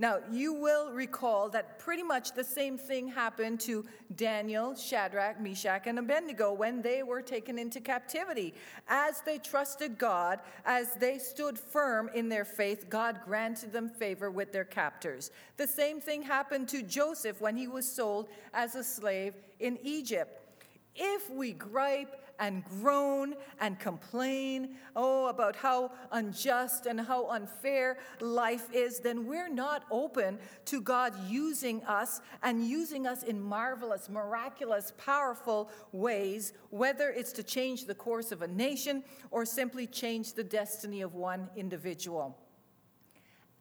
Now, 0.00 0.20
you 0.30 0.52
will 0.52 0.92
recall 0.92 1.48
that 1.48 1.80
pretty 1.80 2.04
much 2.04 2.32
the 2.32 2.44
same 2.44 2.78
thing 2.78 3.08
happened 3.08 3.58
to 3.60 3.84
Daniel, 4.14 4.76
Shadrach, 4.76 5.40
Meshach, 5.40 5.88
and 5.88 5.98
Abednego 5.98 6.52
when 6.52 6.82
they 6.82 7.02
were 7.02 7.20
taken 7.20 7.58
into 7.58 7.80
captivity. 7.80 8.54
As 8.86 9.20
they 9.22 9.38
trusted 9.38 9.98
God, 9.98 10.38
as 10.64 10.94
they 10.94 11.18
stood 11.18 11.58
firm 11.58 12.10
in 12.14 12.28
their 12.28 12.44
faith, 12.44 12.88
God 12.88 13.20
granted 13.24 13.72
them 13.72 13.88
favor 13.88 14.30
with 14.30 14.52
their 14.52 14.64
captors. 14.64 15.32
The 15.56 15.66
same 15.66 16.00
thing 16.00 16.22
happened 16.22 16.68
to 16.68 16.82
Joseph 16.82 17.40
when 17.40 17.56
he 17.56 17.66
was 17.66 17.90
sold 17.90 18.28
as 18.54 18.76
a 18.76 18.84
slave 18.84 19.34
in 19.58 19.78
Egypt. 19.82 20.47
If 20.94 21.30
we 21.30 21.52
gripe 21.52 22.16
and 22.40 22.64
groan 22.64 23.34
and 23.60 23.78
complain, 23.78 24.76
oh, 24.94 25.26
about 25.26 25.56
how 25.56 25.92
unjust 26.12 26.86
and 26.86 27.00
how 27.00 27.28
unfair 27.30 27.98
life 28.20 28.68
is, 28.72 29.00
then 29.00 29.26
we're 29.26 29.48
not 29.48 29.84
open 29.90 30.38
to 30.66 30.80
God 30.80 31.14
using 31.28 31.82
us 31.84 32.20
and 32.42 32.64
using 32.66 33.06
us 33.06 33.22
in 33.22 33.40
marvelous, 33.40 34.08
miraculous, 34.08 34.92
powerful 34.98 35.70
ways, 35.92 36.52
whether 36.70 37.10
it's 37.10 37.32
to 37.32 37.42
change 37.42 37.86
the 37.86 37.94
course 37.94 38.32
of 38.32 38.42
a 38.42 38.48
nation 38.48 39.02
or 39.30 39.44
simply 39.44 39.86
change 39.86 40.34
the 40.34 40.44
destiny 40.44 41.00
of 41.00 41.14
one 41.14 41.48
individual. 41.56 42.36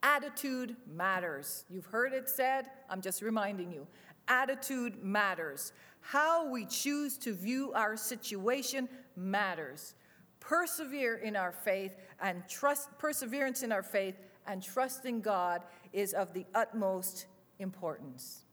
Attitude 0.04 0.76
matters. 0.86 1.66
You've 1.70 1.88
heard 1.88 2.13
it 2.13 2.30
said, 2.30 2.70
I'm 2.90 3.02
just 3.02 3.22
reminding 3.22 3.72
you. 3.72 3.88
Attitude 4.28 5.04
matters. 5.04 5.74
How 6.12 6.48
we 6.48 6.65
choose 6.65 7.17
to 7.17 7.34
view 7.34 7.74
our 7.74 7.98
situation 7.98 8.88
matters. 9.17 9.93
Persevere 10.39 11.17
in 11.17 11.36
our 11.36 11.52
faith 11.52 11.98
and 12.22 12.48
trust, 12.48 12.98
perseverance 12.98 13.62
in 13.62 13.74
our 13.74 13.84
faith 13.84 14.15
and 14.48 14.63
trusting 14.63 15.20
God 15.20 15.63
is 15.91 16.13
of 16.13 16.32
the 16.32 16.46
utmost 16.56 17.26
importance. 17.60 18.46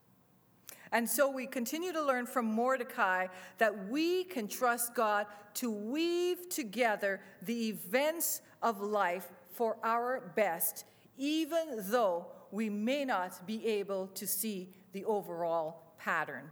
And 0.91 1.09
so 1.09 1.31
we 1.31 1.47
continue 1.47 1.93
to 1.93 2.03
learn 2.03 2.27
from 2.27 2.47
Mordecai 2.47 3.29
that 3.59 3.89
we 3.89 4.25
can 4.25 4.49
trust 4.49 4.97
God 4.97 5.27
to 5.55 5.71
weave 5.71 6.49
together 6.49 7.21
the 7.43 7.69
events 7.69 8.41
of 8.63 8.81
life 8.81 9.31
for 9.49 9.77
our 9.85 10.33
best, 10.35 10.87
even 11.17 11.85
though 11.89 12.27
we 12.51 12.69
may 12.69 13.05
not 13.05 13.47
be 13.47 13.65
able 13.65 14.09
to 14.09 14.27
see 14.27 14.75
the 14.93 15.05
overall 15.05 15.95
pattern. 15.99 16.51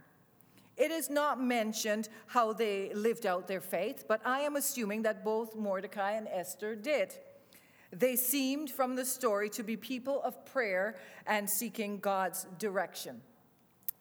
It 0.75 0.91
is 0.91 1.09
not 1.09 1.41
mentioned 1.41 2.09
how 2.27 2.53
they 2.53 2.91
lived 2.93 3.25
out 3.25 3.47
their 3.47 3.61
faith, 3.61 4.05
but 4.07 4.21
I 4.25 4.41
am 4.41 4.55
assuming 4.55 5.03
that 5.03 5.23
both 5.23 5.55
Mordecai 5.55 6.13
and 6.13 6.27
Esther 6.27 6.75
did. 6.75 7.13
They 7.91 8.15
seemed 8.15 8.71
from 8.71 8.95
the 8.95 9.05
story 9.05 9.49
to 9.51 9.63
be 9.63 9.77
people 9.77 10.21
of 10.23 10.45
prayer 10.45 10.95
and 11.27 11.47
seeking 11.47 11.99
God's 11.99 12.47
direction. 12.57 13.21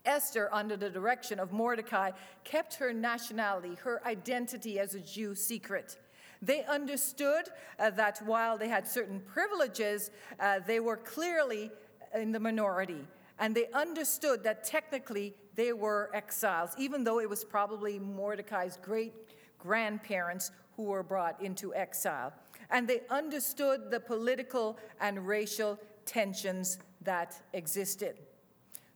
Esther, 0.07 0.49
under 0.53 0.77
the 0.77 0.89
direction 0.89 1.39
of 1.39 1.53
Mordecai, 1.53 2.11
kept 2.43 2.75
her 2.77 2.93
nationality, 2.93 3.77
her 3.83 4.01
identity 4.07 4.79
as 4.79 4.95
a 4.95 5.01
Jew 5.01 5.35
secret. 5.35 5.99
They 6.41 6.65
understood 6.65 7.51
uh, 7.79 7.91
that 7.91 8.21
while 8.25 8.59
they 8.59 8.69
had 8.69 8.89
certain 8.89 9.21
privileges, 9.21 10.11
uh, 10.41 10.61
they 10.67 10.81
were 10.81 10.97
clearly 10.97 11.71
in 12.15 12.33
the 12.33 12.41
minority 12.41 13.07
and 13.39 13.55
they 13.55 13.67
understood 13.73 14.45
that 14.45 14.65
technically 14.65 15.35
they 15.55 15.73
were 15.73 16.11
exiles, 16.15 16.71
even 16.79 17.05
though 17.05 17.21
it 17.21 17.29
was 17.29 17.45
probably 17.45 17.99
Mordecai's 17.99 18.79
great 18.81 19.13
grandparents 19.59 20.51
who 20.77 20.85
were 20.85 21.03
brought 21.03 21.41
into 21.43 21.75
exile. 21.75 22.33
And 22.71 22.89
they 22.89 23.03
understood 23.11 23.91
the 23.91 24.01
political 24.01 24.79
and 25.01 25.27
racial 25.27 25.79
tensions 26.07 26.79
that 27.03 27.41
existed. 27.53 28.19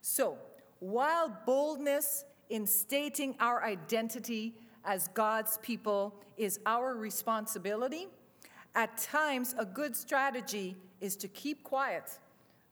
So, 0.00 0.38
while 0.80 1.36
boldness 1.46 2.24
in 2.48 2.66
stating 2.66 3.34
our 3.40 3.64
identity 3.64 4.54
as 4.84 5.08
God's 5.08 5.58
people 5.58 6.14
is 6.36 6.60
our 6.64 6.94
responsibility, 6.94 8.08
at 8.74 8.96
times 8.98 9.54
a 9.58 9.64
good 9.64 9.96
strategy 9.96 10.76
is 11.00 11.16
to 11.16 11.28
keep 11.28 11.62
quiet 11.64 12.18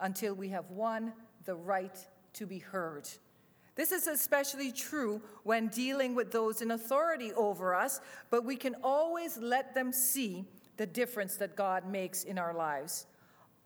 until 0.00 0.34
we 0.34 0.48
have 0.50 0.70
won 0.70 1.12
the 1.44 1.54
right 1.54 1.98
to 2.34 2.46
be 2.46 2.58
heard. 2.58 3.08
This 3.76 3.90
is 3.90 4.06
especially 4.06 4.70
true 4.70 5.20
when 5.42 5.68
dealing 5.68 6.14
with 6.14 6.30
those 6.30 6.62
in 6.62 6.70
authority 6.70 7.32
over 7.32 7.74
us, 7.74 8.00
but 8.30 8.44
we 8.44 8.56
can 8.56 8.76
always 8.82 9.36
let 9.36 9.74
them 9.74 9.92
see 9.92 10.44
the 10.76 10.86
difference 10.86 11.36
that 11.36 11.56
God 11.56 11.88
makes 11.88 12.24
in 12.24 12.38
our 12.38 12.54
lives. 12.54 13.06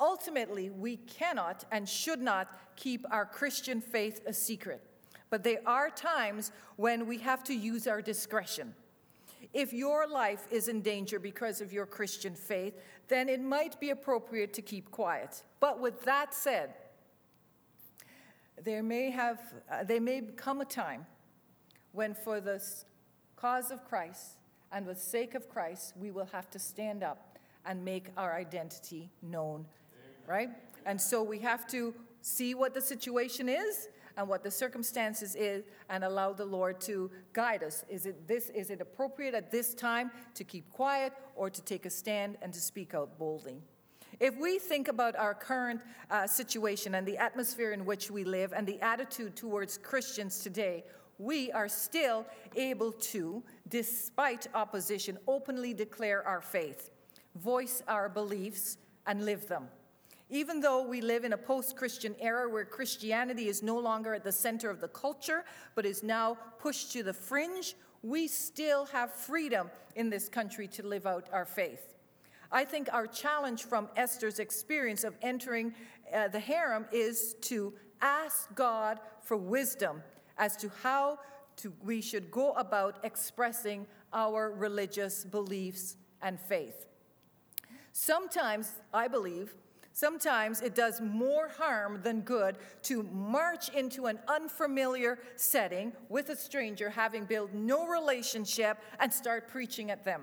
Ultimately, 0.00 0.70
we 0.70 0.96
cannot 0.96 1.64
and 1.72 1.88
should 1.88 2.20
not 2.20 2.58
keep 2.76 3.04
our 3.10 3.26
Christian 3.26 3.80
faith 3.80 4.20
a 4.26 4.32
secret, 4.32 4.80
but 5.28 5.42
there 5.42 5.60
are 5.66 5.90
times 5.90 6.52
when 6.76 7.06
we 7.06 7.18
have 7.18 7.42
to 7.44 7.54
use 7.54 7.86
our 7.86 8.00
discretion. 8.00 8.74
If 9.52 9.72
your 9.72 10.06
life 10.06 10.46
is 10.50 10.68
in 10.68 10.82
danger 10.82 11.18
because 11.18 11.60
of 11.60 11.72
your 11.72 11.86
Christian 11.86 12.34
faith, 12.34 12.74
then 13.08 13.28
it 13.28 13.40
might 13.40 13.80
be 13.80 13.90
appropriate 13.90 14.52
to 14.54 14.62
keep 14.62 14.90
quiet. 14.90 15.42
But 15.58 15.80
with 15.80 16.04
that 16.04 16.34
said, 16.34 16.74
there 18.64 18.82
may, 18.82 19.10
have, 19.10 19.40
uh, 19.70 19.84
there 19.84 20.00
may 20.00 20.22
come 20.36 20.60
a 20.60 20.64
time 20.64 21.06
when, 21.92 22.14
for 22.14 22.40
the 22.40 22.62
cause 23.36 23.70
of 23.70 23.84
Christ 23.84 24.36
and 24.72 24.86
the 24.86 24.94
sake 24.94 25.34
of 25.34 25.48
Christ, 25.48 25.94
we 25.96 26.10
will 26.10 26.28
have 26.32 26.50
to 26.50 26.58
stand 26.58 27.02
up 27.02 27.38
and 27.64 27.84
make 27.84 28.08
our 28.16 28.34
identity 28.34 29.10
known, 29.22 29.66
right? 30.26 30.50
And 30.86 31.00
so 31.00 31.22
we 31.22 31.38
have 31.40 31.66
to 31.68 31.94
see 32.20 32.54
what 32.54 32.74
the 32.74 32.80
situation 32.80 33.48
is 33.48 33.88
and 34.16 34.28
what 34.28 34.42
the 34.42 34.50
circumstances 34.50 35.36
is 35.36 35.64
and 35.88 36.02
allow 36.02 36.32
the 36.32 36.44
Lord 36.44 36.80
to 36.82 37.10
guide 37.32 37.62
us. 37.62 37.84
Is 37.88 38.06
it 38.06 38.26
this 38.26 38.50
is 38.50 38.70
it 38.70 38.80
appropriate 38.80 39.34
at 39.34 39.50
this 39.50 39.74
time 39.74 40.10
to 40.34 40.44
keep 40.44 40.70
quiet 40.70 41.12
or 41.36 41.48
to 41.50 41.62
take 41.62 41.86
a 41.86 41.90
stand 41.90 42.36
and 42.42 42.52
to 42.52 42.60
speak 42.60 42.94
out 42.94 43.18
boldly? 43.18 43.62
If 44.20 44.36
we 44.36 44.58
think 44.58 44.88
about 44.88 45.14
our 45.14 45.32
current 45.32 45.80
uh, 46.10 46.26
situation 46.26 46.96
and 46.96 47.06
the 47.06 47.18
atmosphere 47.18 47.70
in 47.72 47.84
which 47.84 48.10
we 48.10 48.24
live 48.24 48.52
and 48.52 48.66
the 48.66 48.80
attitude 48.80 49.36
towards 49.36 49.78
Christians 49.78 50.40
today, 50.40 50.84
we 51.18 51.52
are 51.52 51.68
still 51.68 52.26
able 52.56 52.92
to, 52.92 53.42
despite 53.68 54.48
opposition, 54.54 55.18
openly 55.28 55.72
declare 55.72 56.26
our 56.26 56.40
faith, 56.40 56.90
voice 57.36 57.82
our 57.86 58.08
beliefs, 58.08 58.78
and 59.06 59.24
live 59.24 59.46
them. 59.46 59.68
Even 60.30 60.60
though 60.60 60.82
we 60.82 61.00
live 61.00 61.24
in 61.24 61.32
a 61.32 61.38
post 61.38 61.76
Christian 61.76 62.14
era 62.20 62.48
where 62.50 62.64
Christianity 62.64 63.48
is 63.48 63.62
no 63.62 63.78
longer 63.78 64.14
at 64.14 64.24
the 64.24 64.32
center 64.32 64.68
of 64.68 64.80
the 64.80 64.88
culture, 64.88 65.44
but 65.74 65.86
is 65.86 66.02
now 66.02 66.36
pushed 66.58 66.92
to 66.92 67.02
the 67.02 67.14
fringe, 67.14 67.76
we 68.02 68.28
still 68.28 68.84
have 68.86 69.12
freedom 69.12 69.70
in 69.94 70.10
this 70.10 70.28
country 70.28 70.68
to 70.68 70.86
live 70.86 71.06
out 71.06 71.28
our 71.32 71.46
faith. 71.46 71.97
I 72.50 72.64
think 72.64 72.88
our 72.92 73.06
challenge 73.06 73.64
from 73.64 73.88
Esther's 73.96 74.38
experience 74.38 75.04
of 75.04 75.14
entering 75.22 75.74
uh, 76.14 76.28
the 76.28 76.40
harem 76.40 76.86
is 76.92 77.34
to 77.42 77.74
ask 78.00 78.54
God 78.54 79.00
for 79.22 79.36
wisdom 79.36 80.02
as 80.38 80.56
to 80.56 80.70
how 80.82 81.18
to, 81.56 81.72
we 81.82 82.00
should 82.00 82.30
go 82.30 82.52
about 82.52 82.98
expressing 83.02 83.86
our 84.12 84.50
religious 84.52 85.24
beliefs 85.24 85.96
and 86.22 86.40
faith. 86.40 86.86
Sometimes, 87.92 88.72
I 88.94 89.08
believe, 89.08 89.54
Sometimes 89.98 90.60
it 90.60 90.76
does 90.76 91.00
more 91.00 91.48
harm 91.48 92.02
than 92.04 92.20
good 92.20 92.58
to 92.84 93.02
march 93.02 93.68
into 93.70 94.06
an 94.06 94.20
unfamiliar 94.28 95.18
setting 95.34 95.92
with 96.08 96.28
a 96.28 96.36
stranger 96.36 96.88
having 96.88 97.24
built 97.24 97.52
no 97.52 97.84
relationship 97.84 98.78
and 99.00 99.12
start 99.12 99.48
preaching 99.48 99.90
at 99.90 100.04
them. 100.04 100.22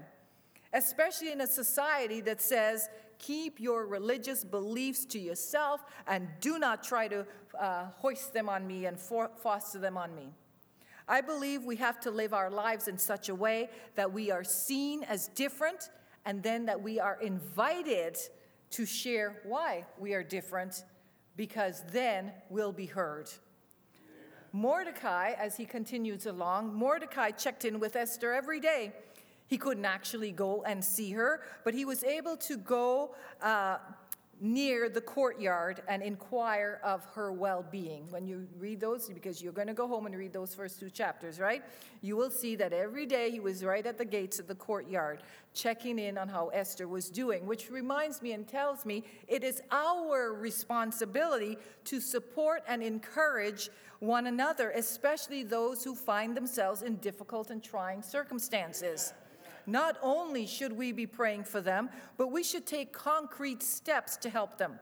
Especially 0.76 1.32
in 1.32 1.42
a 1.42 1.48
society 1.48 2.22
that 2.22 2.42
says, 2.42 2.90
keep 3.18 3.60
your 3.62 3.88
religious 3.88 4.44
beliefs 4.44 5.06
to 5.06 5.18
yourself 5.18 5.86
and 6.06 6.28
do 6.42 6.60
not 6.60 6.84
try 6.84 7.08
to 7.08 7.26
uh, 7.60 7.86
hoist 7.96 8.34
them 8.34 8.50
on 8.50 8.68
me 8.68 8.86
and 8.86 9.00
for- 9.00 9.32
foster 9.42 9.80
them 9.80 9.98
on 9.98 10.14
me. 10.14 10.34
I 11.08 11.22
believe 11.22 11.64
we 11.64 11.78
have 11.78 12.00
to 12.02 12.12
live 12.12 12.34
our 12.34 12.50
lives 12.50 12.88
in 12.88 12.98
such 12.98 13.30
a 13.30 13.36
way 13.36 13.70
that 13.96 14.12
we 14.12 14.32
are 14.32 14.44
seen 14.44 15.04
as 15.04 15.30
different 15.30 15.90
and 16.26 16.44
then 16.44 16.66
that 16.66 16.82
we 16.82 17.00
are 17.00 17.18
invited 17.22 18.18
to 18.72 18.86
share 18.86 19.42
why 19.46 19.86
we 19.98 20.14
are 20.14 20.24
different, 20.24 20.84
because 21.38 21.84
then 21.94 22.34
we'll 22.50 22.74
be 22.74 22.88
heard. 22.88 23.30
Mordecai, 24.52 25.34
as 25.38 25.56
he 25.56 25.66
continues 25.66 26.26
along, 26.26 26.74
Mordecai 26.74 27.32
checked 27.32 27.64
in 27.64 27.80
with 27.80 27.96
Esther 27.96 28.34
every 28.34 28.60
day. 28.60 28.94
He 29.48 29.58
couldn't 29.58 29.86
actually 29.86 30.32
go 30.32 30.64
and 30.64 30.84
see 30.84 31.12
her, 31.12 31.42
but 31.64 31.74
he 31.74 31.86
was 31.86 32.04
able 32.04 32.36
to 32.38 32.58
go 32.58 33.16
uh, 33.42 33.78
near 34.42 34.90
the 34.90 35.00
courtyard 35.00 35.82
and 35.88 36.04
inquire 36.04 36.80
of 36.84 37.06
her 37.14 37.32
well 37.32 37.66
being. 37.72 38.06
When 38.10 38.28
you 38.28 38.48
read 38.60 38.82
those, 38.82 39.08
because 39.08 39.42
you're 39.42 39.54
going 39.54 39.68
to 39.68 39.74
go 39.74 39.88
home 39.88 40.06
and 40.06 40.16
read 40.16 40.34
those 40.34 40.54
first 40.54 40.80
two 40.80 40.90
chapters, 40.90 41.40
right? 41.40 41.64
You 42.02 42.18
will 42.18 42.30
see 42.30 42.56
that 42.58 42.74
every 42.74 43.06
day 43.06 43.32
he 43.32 43.40
was 43.40 43.64
right 43.64 43.86
at 43.86 43.98
the 43.98 44.06
gates 44.06 44.40
of 44.40 44.48
the 44.48 44.56
courtyard, 44.56 45.20
checking 45.54 46.00
in 46.00 46.18
on 46.18 46.28
how 46.28 46.50
Esther 46.50 46.88
was 46.88 47.10
doing, 47.10 47.46
which 47.46 47.70
reminds 47.70 48.22
me 48.22 48.34
and 48.34 48.48
tells 48.48 48.86
me 48.86 49.04
it 49.28 49.44
is 49.44 49.62
our 49.72 50.34
responsibility 50.34 51.58
to 51.86 52.02
support 52.02 52.64
and 52.68 52.84
encourage 52.84 53.70
one 54.00 54.28
another, 54.28 54.72
especially 54.72 55.44
those 55.44 55.84
who 55.84 55.96
find 55.96 56.36
themselves 56.36 56.82
in 56.82 56.98
difficult 56.98 57.52
and 57.52 57.64
trying 57.64 58.02
circumstances. 58.02 59.14
Not 59.68 59.98
only 60.02 60.46
should 60.46 60.74
we 60.74 60.92
be 60.92 61.08
praying 61.08 61.46
for 61.46 61.62
them, 61.62 61.90
but 62.18 62.32
we 62.32 62.44
should 62.44 62.66
take 62.66 62.94
concrete 62.94 63.64
steps 63.64 64.18
to 64.18 64.30
help 64.30 64.58
them. 64.58 64.80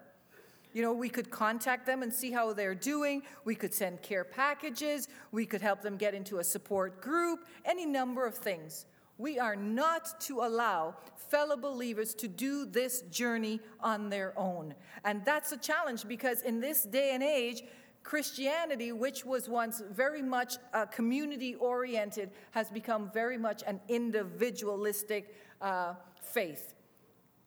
You 0.74 0.82
know, 0.82 0.94
we 0.94 1.08
could 1.08 1.30
contact 1.30 1.86
them 1.86 2.02
and 2.02 2.12
see 2.12 2.32
how 2.32 2.52
they're 2.54 2.74
doing. 2.76 3.22
We 3.46 3.54
could 3.54 3.74
send 3.74 4.02
care 4.02 4.24
packages. 4.24 5.08
We 5.32 5.46
could 5.46 5.62
help 5.62 5.82
them 5.82 5.98
get 5.98 6.16
into 6.16 6.40
a 6.40 6.44
support 6.44 7.00
group, 7.00 7.46
any 7.64 7.86
number 7.86 8.26
of 8.26 8.36
things. 8.36 8.88
We 9.20 9.38
are 9.38 9.56
not 9.56 10.20
to 10.22 10.42
allow 10.42 10.96
fellow 11.16 11.56
believers 11.56 12.16
to 12.16 12.28
do 12.28 12.66
this 12.66 13.04
journey 13.04 13.60
on 13.80 14.10
their 14.10 14.38
own. 14.38 14.74
And 15.06 15.24
that's 15.24 15.52
a 15.52 15.58
challenge 15.58 16.08
because 16.08 16.42
in 16.42 16.60
this 16.60 16.84
day 16.84 17.12
and 17.14 17.22
age, 17.22 17.64
Christianity, 18.04 18.92
which 18.92 19.26
was 19.26 19.48
once 19.48 19.82
very 19.92 20.22
much 20.22 20.58
uh, 20.74 20.86
community 20.86 21.56
oriented, 21.56 22.32
has 22.52 22.70
become 22.70 23.10
very 23.14 23.38
much 23.38 23.64
an 23.66 23.80
individualistic 23.88 25.36
uh, 25.62 25.94
faith. 26.22 26.76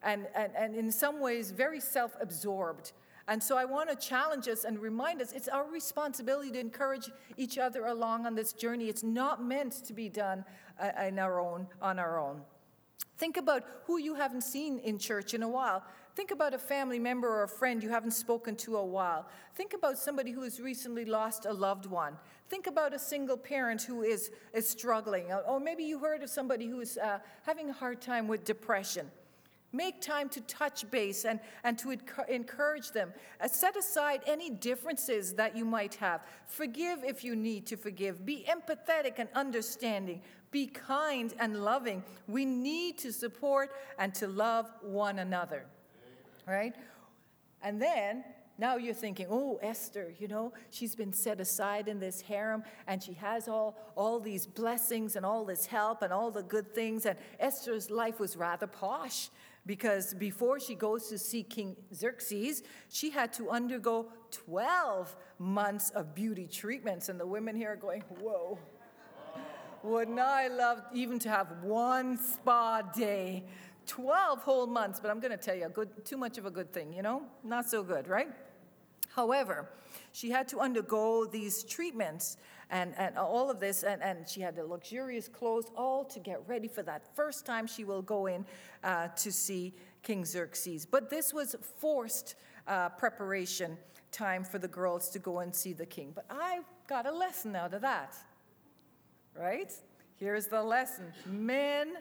And, 0.03 0.27
and, 0.35 0.53
and 0.57 0.75
in 0.75 0.91
some 0.91 1.21
ways, 1.21 1.51
very 1.51 1.81
self 1.81 2.17
absorbed. 2.21 2.93
And 3.29 3.43
so 3.43 3.57
I 3.57 3.65
want 3.65 3.91
to 3.91 3.97
challenge 3.97 4.47
us 4.47 4.65
and 4.65 4.79
remind 4.79 5.21
us 5.21 5.33
it's 5.33 5.49
our 5.49 5.69
responsibility 5.69 6.53
to 6.53 6.61
encourage 6.61 7.11
each 7.37 7.59
other 7.59 7.87
along 7.87 8.25
on 8.25 8.37
this 8.37 8.53
journey. 8.53 8.89
It's 8.89 9.03
not 9.03 9.43
meant 9.43 9.85
to 9.87 9.93
be 9.93 10.09
done 10.09 10.45
uh, 10.81 10.91
in 11.07 11.19
our 11.19 11.41
own, 11.41 11.67
on 11.83 11.99
our 11.99 12.21
own. 12.21 12.43
Think 13.19 13.37
about 13.37 13.65
who 13.85 13.99
you 13.99 14.15
haven't 14.15 14.43
seen 14.43 14.79
in 14.79 14.99
church 14.99 15.35
in 15.35 15.43
a 15.43 15.49
while. 15.49 15.83
Think 16.17 16.31
about 16.31 16.55
a 16.55 16.59
family 16.59 16.99
member 16.99 17.29
or 17.29 17.43
a 17.43 17.49
friend 17.49 17.83
you 17.83 17.91
haven't 17.91 18.13
spoken 18.13 18.57
to 18.57 18.79
a 18.79 18.85
while. 18.85 19.27
Think 19.55 19.75
about 19.75 19.99
somebody 19.99 20.31
who 20.31 20.41
has 20.45 20.59
recently 20.59 21.05
lost 21.05 21.45
a 21.45 21.53
loved 21.53 21.85
one. 21.85 22.17
Think 22.49 22.67
about 22.67 22.95
a 22.95 22.99
single 22.99 23.37
parent 23.37 23.83
who 23.83 24.01
is, 24.01 24.31
is 24.55 24.67
struggling. 24.67 25.31
Or 25.47 25.61
maybe 25.61 25.85
you 25.85 25.99
heard 25.99 26.23
of 26.23 26.31
somebody 26.31 26.69
who 26.69 26.81
is 26.81 26.97
uh, 26.97 27.19
having 27.45 27.69
a 27.69 27.73
hard 27.75 28.01
time 28.01 28.29
with 28.29 28.45
depression. 28.45 29.11
Make 29.75 30.01
time 30.01 30.31
to 30.31 30.41
touch 30.43 30.91
base 30.91 31.27
and, 31.27 31.39
and 31.65 31.79
to 31.81 31.95
encourage 32.31 32.93
them. 32.93 33.13
Uh, 33.39 33.49
set 33.49 33.77
aside 33.77 34.23
any 34.27 34.49
differences 34.49 35.35
that 35.35 35.55
you 35.55 35.67
might 35.67 35.97
have. 35.97 36.23
Forgive 36.47 37.05
if 37.05 37.25
you 37.25 37.37
need 37.37 37.67
to 37.67 37.77
forgive. 37.77 38.25
Be 38.25 38.47
empathetic 38.49 39.19
and 39.19 39.29
understanding. 39.35 40.23
Be 40.51 40.67
kind 40.67 41.35
and 41.39 41.63
loving. 41.63 42.03
We 42.27 42.47
need 42.47 42.97
to 43.01 43.13
support 43.13 43.73
and 43.99 44.15
to 44.15 44.29
love 44.29 44.71
one 44.81 45.19
another 45.19 45.67
right? 46.47 46.75
And 47.63 47.81
then 47.81 48.25
now 48.59 48.77
you're 48.77 48.95
thinking, 48.95 49.27
oh, 49.29 49.59
Esther, 49.63 50.15
you 50.19 50.29
know, 50.29 50.53
she's 50.71 50.95
been 50.95 51.13
set 51.13 51.41
aside 51.41 51.89
in 51.89 52.01
this 52.01 52.23
harem 52.23 52.63
and 52.87 53.03
she 53.03 53.13
has 53.15 53.49
all, 53.49 53.77
all 53.97 54.19
these 54.19 54.47
blessings 54.47 55.17
and 55.17 55.27
all 55.27 55.45
this 55.45 55.67
help 55.67 56.03
and 56.03 56.13
all 56.13 56.31
the 56.31 56.43
good 56.43 56.75
things. 56.75 57.05
And 57.05 57.19
Esther's 57.39 57.91
life 57.91 58.19
was 58.19 58.37
rather 58.37 58.67
posh 58.67 59.29
because 59.67 60.15
before 60.15 60.59
she 60.59 60.75
goes 60.75 61.09
to 61.09 61.19
see 61.19 61.43
King 61.43 61.77
Xerxes, 61.93 62.63
she 62.89 63.11
had 63.11 63.33
to 63.35 63.51
undergo 63.51 64.07
12 64.31 65.15
months 65.39 65.91
of 65.91 66.15
beauty 66.15 66.47
treatments. 66.47 67.11
And 67.11 67.21
the 67.21 67.27
women 67.27 67.57
here 67.57 67.73
are 67.73 67.77
going, 67.77 68.03
whoa. 68.21 68.59
Wouldn't 69.83 70.19
I 70.19 70.49
love 70.49 70.83
even 70.95 71.19
to 71.21 71.29
have 71.29 71.63
one 71.63 72.17
spa 72.17 72.83
day 72.83 73.45
12 73.87 74.43
whole 74.43 74.67
months, 74.67 75.01
but 75.01 75.11
I'm 75.11 75.21
going 75.21 75.31
to 75.31 75.37
tell 75.37 75.55
you, 75.55 75.67
a 75.67 75.69
good, 75.69 76.05
too 76.05 76.17
much 76.17 76.39
of 76.39 76.47
a 76.47 76.51
good 76.51 76.73
thing, 76.73 76.93
you 76.93 77.03
know? 77.03 77.23
Not 77.45 77.69
so 77.69 77.83
good, 77.83 78.09
right? 78.09 78.29
However, 79.15 79.71
she 80.13 80.31
had 80.31 80.47
to 80.49 80.61
undergo 80.61 81.25
these 81.25 81.65
treatments 81.65 82.37
and, 82.71 82.95
and 82.99 83.17
all 83.17 83.51
of 83.51 83.61
this, 83.61 83.83
and, 83.83 84.03
and 84.03 84.29
she 84.29 84.41
had 84.41 84.57
the 84.57 84.65
luxurious 84.65 85.29
clothes 85.29 85.71
all 85.77 86.05
to 86.05 86.19
get 86.19 86.43
ready 86.47 86.69
for 86.69 86.83
that 86.83 87.15
first 87.15 87.47
time 87.47 87.67
she 87.67 87.85
will 87.85 88.03
go 88.03 88.27
in 88.27 88.45
uh, 88.83 89.09
to 89.09 89.33
see 89.33 89.75
King 90.03 90.25
Xerxes. 90.25 90.85
But 90.85 91.09
this 91.09 91.33
was 91.33 91.55
forced 91.79 92.35
uh, 92.67 92.91
preparation 92.91 93.79
time 94.13 94.45
for 94.45 94.59
the 94.59 94.69
girls 94.69 95.09
to 95.11 95.19
go 95.19 95.41
and 95.41 95.55
see 95.55 95.73
the 95.73 95.87
king. 95.87 96.13
But 96.15 96.27
I 96.31 96.61
got 96.89 97.07
a 97.07 97.13
lesson 97.13 97.55
out 97.55 97.75
of 97.75 97.83
that, 97.83 98.17
right? 99.39 99.73
Here's 100.17 100.47
the 100.47 100.63
lesson 100.63 101.13
men 101.27 101.95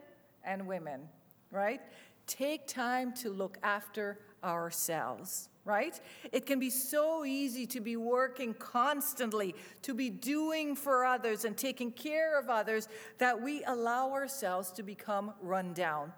and 0.44 0.68
women 0.68 1.02
right? 1.52 1.82
take 2.28 2.68
time 2.68 3.14
to 3.14 3.30
look 3.30 3.58
after 3.64 4.20
ourselves, 4.44 5.50
right? 5.64 6.00
It 6.32 6.46
can 6.46 6.60
be 6.60 6.70
so 6.70 7.26
easy 7.26 7.66
to 7.68 7.80
be 7.80 7.96
working 7.98 8.54
constantly, 8.54 9.56
to 9.84 9.94
be 9.94 10.10
doing 10.10 10.76
for 10.76 11.06
others 11.06 11.46
and 11.46 11.58
taking 11.58 11.92
care 11.92 12.38
of 12.38 12.50
others 12.50 12.88
that 13.18 13.40
we 13.40 13.64
allow 13.66 14.12
ourselves 14.12 14.72
to 14.74 14.84
become 14.84 15.34
run 15.42 15.74
down. 15.74 16.14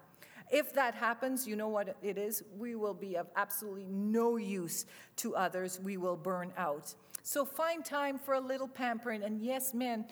If 0.50 0.72
that 0.74 0.94
happens, 0.94 1.46
you 1.46 1.56
know 1.56 1.68
what 1.68 1.96
it 2.02 2.16
is? 2.16 2.42
We 2.56 2.74
will 2.74 2.94
be 2.94 3.16
of 3.16 3.26
absolutely 3.36 3.86
no 3.86 4.36
use 4.36 4.86
to 5.16 5.36
others. 5.36 5.78
We 5.78 5.98
will 5.98 6.16
burn 6.16 6.52
out. 6.56 6.94
So 7.22 7.44
find 7.44 7.84
time 7.84 8.18
for 8.18 8.34
a 8.34 8.40
little 8.40 8.68
pampering. 8.68 9.22
And 9.22 9.42
yes, 9.42 9.74
men, 9.74 10.06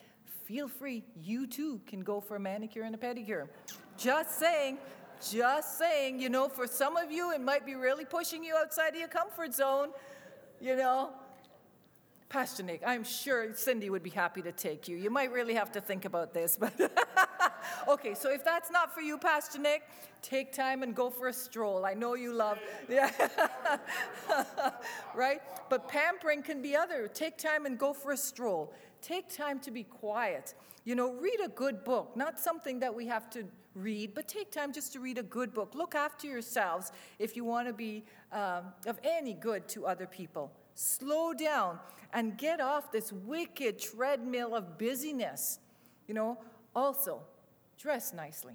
feel 0.44 0.68
free. 0.68 1.05
You 1.18 1.46
too 1.46 1.81
can 1.87 2.00
go 2.00 2.20
for 2.20 2.37
a 2.37 2.40
manicure 2.40 2.83
and 2.83 2.94
a 2.94 2.98
pedicure. 2.98 3.48
Just 3.96 4.38
saying, 4.38 4.76
just 5.20 5.79
saying, 5.79 6.20
you 6.20 6.29
know, 6.29 6.48
for 6.48 6.66
some 6.66 6.96
of 6.96 7.11
you, 7.11 7.33
it 7.33 7.40
might 7.40 7.64
be 7.64 7.74
really 7.74 8.05
pushing 8.05 8.44
you 8.44 8.57
outside 8.57 8.90
of 8.90 8.96
your 8.96 9.09
comfort 9.09 9.55
zone, 9.55 9.90
you 10.61 10.76
know. 10.76 11.11
Pastor 12.29 12.64
Nick, 12.64 12.83
I'm 12.85 13.05
sure 13.05 13.55
Cindy 13.55 13.88
would 13.88 14.02
be 14.02 14.11
happy 14.11 14.42
to 14.42 14.50
take 14.50 14.88
you. 14.88 14.96
You 14.96 15.11
might 15.11 15.31
really 15.31 15.55
have 15.55 15.70
to 15.72 15.81
think 15.81 16.05
about 16.05 16.35
this, 16.35 16.57
but 16.59 16.72
okay, 17.88 18.14
so 18.14 18.33
if 18.33 18.44
that's 18.44 18.70
not 18.70 18.92
for 18.92 19.00
you, 19.00 19.16
Pastor 19.16 19.61
Nick, 19.61 19.83
take 20.22 20.52
time 20.52 20.83
and 20.83 20.94
go 20.94 21.09
for 21.09 21.29
a 21.29 21.33
stroll. 21.33 21.87
I 21.87 21.94
know 21.94 22.14
you 22.14 22.33
love, 22.33 22.59
yeah, 22.88 23.11
right? 25.14 25.40
But 25.70 25.88
pampering 25.88 26.42
can 26.42 26.62
be 26.62 26.74
other. 26.74 27.07
Take 27.07 27.38
time 27.38 27.64
and 27.64 27.79
go 27.79 27.92
for 27.92 28.11
a 28.12 28.16
stroll. 28.16 28.72
Take 29.02 29.35
time 29.35 29.61
to 29.61 29.70
be 29.70 29.85
quiet. 29.85 30.55
You 30.85 30.96
know, 30.96 31.12
read 31.12 31.38
a 31.44 31.48
good 31.48 31.85
book, 31.85 32.16
not 32.16 32.40
something 32.40 32.81
that 32.81 32.94
we 32.94 33.07
have 33.07 33.31
to 33.31 33.44
read, 33.77 34.15
but 34.15 34.27
take 34.27 34.51
time 34.51 34.73
just 34.73 34.93
to 34.95 35.01
read 35.01 35.19
a 35.19 35.23
good 35.23 35.53
book. 35.53 35.75
Look 35.75 35.95
after 35.95 36.27
yourselves 36.27 36.93
if 37.19 37.37
you 37.37 37.45
want 37.45 37.69
to 37.69 37.75
be 37.75 38.05
um, 38.33 38.65
of 38.87 38.99
any 39.05 39.35
good 39.35 39.69
to 39.69 39.87
other 39.87 40.07
people. 40.07 40.51
Slow 40.75 41.33
down 41.33 41.79
and 42.12 42.37
get 42.37 42.61
off 42.61 42.91
this 42.91 43.12
wicked 43.12 43.79
treadmill 43.79 44.55
of 44.55 44.79
busyness. 44.79 45.59
You 46.09 46.15
know, 46.15 46.39
also, 46.75 47.23
dress 47.79 48.12
nicely. 48.12 48.55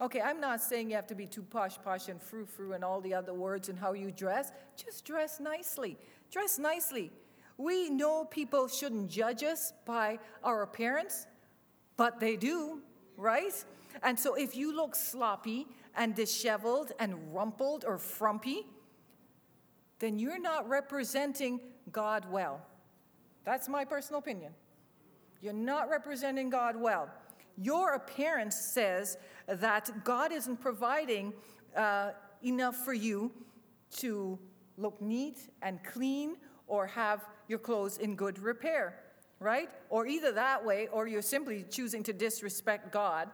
Okay, 0.00 0.20
I'm 0.20 0.40
not 0.40 0.60
saying 0.60 0.90
you 0.90 0.96
have 0.96 1.06
to 1.06 1.14
be 1.14 1.26
too 1.26 1.42
posh, 1.42 1.76
posh, 1.82 2.08
and 2.08 2.20
frou 2.20 2.46
frou 2.46 2.72
and 2.72 2.84
all 2.84 3.00
the 3.00 3.14
other 3.14 3.32
words 3.32 3.68
and 3.68 3.78
how 3.78 3.92
you 3.92 4.10
dress. 4.10 4.50
Just 4.76 5.04
dress 5.04 5.38
nicely. 5.40 5.96
Dress 6.30 6.58
nicely. 6.58 7.12
We 7.56 7.88
know 7.90 8.24
people 8.24 8.66
shouldn't 8.66 9.08
judge 9.08 9.44
us 9.44 9.72
by 9.86 10.18
our 10.42 10.62
appearance, 10.62 11.26
but 11.96 12.18
they 12.18 12.34
do, 12.36 12.80
right? 13.16 13.64
And 14.02 14.18
so 14.18 14.34
if 14.34 14.56
you 14.56 14.74
look 14.74 14.94
sloppy 14.94 15.66
and 15.96 16.14
disheveled 16.14 16.92
and 16.98 17.34
rumpled 17.34 17.84
or 17.86 17.98
frumpy, 17.98 18.66
then 19.98 20.18
you're 20.18 20.40
not 20.40 20.68
representing 20.68 21.60
God 21.92 22.30
well. 22.30 22.60
That's 23.44 23.68
my 23.68 23.84
personal 23.84 24.18
opinion. 24.18 24.52
You're 25.40 25.52
not 25.52 25.88
representing 25.90 26.50
God 26.50 26.76
well. 26.76 27.10
Your 27.56 27.94
appearance 27.94 28.56
says 28.56 29.18
that 29.46 30.04
God 30.04 30.32
isn't 30.32 30.60
providing 30.60 31.32
uh, 31.76 32.10
enough 32.42 32.76
for 32.76 32.94
you 32.94 33.30
to 33.98 34.38
look 34.76 35.00
neat 35.00 35.48
and 35.62 35.82
clean 35.84 36.36
or 36.66 36.86
have 36.86 37.26
your 37.46 37.58
clothes 37.58 37.98
in 37.98 38.16
good 38.16 38.38
repair, 38.38 38.98
right? 39.38 39.68
Or 39.90 40.06
either 40.06 40.32
that 40.32 40.64
way, 40.64 40.88
or 40.88 41.06
you're 41.06 41.22
simply 41.22 41.64
choosing 41.70 42.02
to 42.04 42.12
disrespect 42.12 42.90
God 42.90 43.28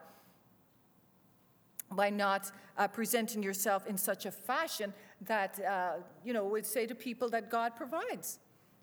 by 1.92 2.10
not 2.10 2.50
uh, 2.78 2.86
presenting 2.88 3.42
yourself 3.42 3.86
in 3.86 3.98
such 3.98 4.26
a 4.26 4.30
fashion 4.30 4.92
that, 5.22 5.60
uh, 5.64 5.92
you 6.24 6.32
know, 6.32 6.46
would 6.46 6.66
say 6.66 6.86
to 6.86 6.94
people 6.94 7.28
that 7.30 7.50
God 7.50 7.74
provides. 7.76 8.38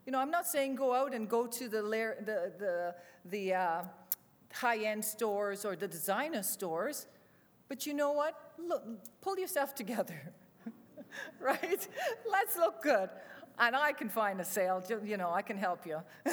You 0.06 0.12
know, 0.12 0.20
I'm 0.20 0.32
not 0.32 0.48
saying 0.48 0.76
go 0.76 0.94
out 0.94 1.14
and 1.14 1.28
go 1.30 1.48
to 1.48 1.68
the, 1.68 1.82
the, 1.82 2.52
the, 2.58 2.96
the 3.26 3.54
uh, 3.54 3.82
high 4.54 4.84
end 4.86 5.04
stores 5.04 5.66
or 5.66 5.76
the 5.76 5.88
designer 5.88 6.44
stores, 6.44 7.08
but 7.68 7.86
you 7.86 7.94
know 7.94 8.12
what? 8.12 8.54
Look, 8.58 8.84
pull 9.22 9.38
yourself 9.38 9.76
together, 9.76 10.34
right? 11.40 11.88
Let's 12.30 12.56
look 12.56 12.82
good. 12.82 13.10
And 13.60 13.76
I 13.76 13.92
can 13.92 14.08
find 14.08 14.40
a 14.40 14.46
sale, 14.46 14.84
you 15.04 15.18
know, 15.18 15.32
I 15.32 15.42
can 15.42 15.58
help 15.58 15.86
you, 15.86 15.98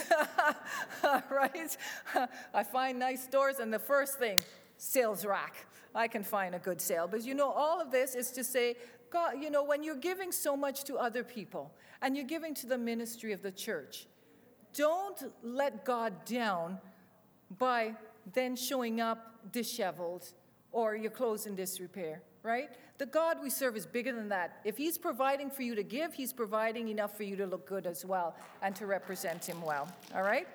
right? 1.31 1.77
I 2.55 2.63
find 2.63 2.99
nice 2.99 3.25
stores, 3.25 3.61
and 3.61 3.73
the 3.73 3.79
first 3.79 4.19
thing, 4.19 4.41
sales 4.77 5.25
rack. 5.25 5.67
I 5.95 6.09
can 6.09 6.25
find 6.25 6.55
a 6.55 6.59
good 6.59 6.81
sale. 6.81 7.07
But 7.09 7.25
you 7.25 7.35
know, 7.35 7.51
all 7.51 7.81
of 7.81 7.91
this 7.91 8.15
is 8.15 8.31
to 8.33 8.45
say, 8.45 8.77
God, 9.11 9.35
you 9.41 9.51
know, 9.51 9.63
when 9.63 9.83
you're 9.83 9.95
giving 9.95 10.33
so 10.33 10.57
much 10.57 10.85
to 10.85 10.97
other 10.97 11.23
people 11.23 11.73
and 12.03 12.17
you're 12.17 12.27
giving 12.27 12.55
to 12.55 12.67
the 12.67 12.79
ministry 12.79 13.33
of 13.33 13.43
the 13.43 13.53
church, 13.53 14.07
don't 14.75 15.33
let 15.43 15.85
God 15.85 16.25
down 16.25 16.79
by 17.59 17.95
then 18.33 18.57
showing 18.57 19.01
up 19.01 19.53
disheveled 19.53 20.27
or 20.73 20.97
your 20.97 21.11
clothes 21.11 21.47
in 21.47 21.55
disrepair, 21.55 22.23
right? 22.43 22.71
The 22.99 23.07
God 23.07 23.39
we 23.41 23.51
serve 23.51 23.77
is 23.77 23.87
bigger 23.87 24.13
than 24.13 24.29
that. 24.31 24.61
If 24.65 24.77
He's 24.77 24.99
providing 24.99 25.51
for 25.51 25.63
you 25.63 25.77
to 25.77 25.85
give, 25.85 26.15
He's 26.15 26.33
providing 26.33 26.89
enough 26.89 27.17
for 27.17 27.23
you 27.23 27.37
to 27.37 27.47
look 27.47 27.67
good 27.67 27.87
as 27.87 28.05
well 28.05 28.35
and 28.63 28.75
to 28.77 28.87
represent 28.87 29.45
Him 29.45 29.63
well, 29.63 29.89
all 30.15 30.23
right? 30.23 30.49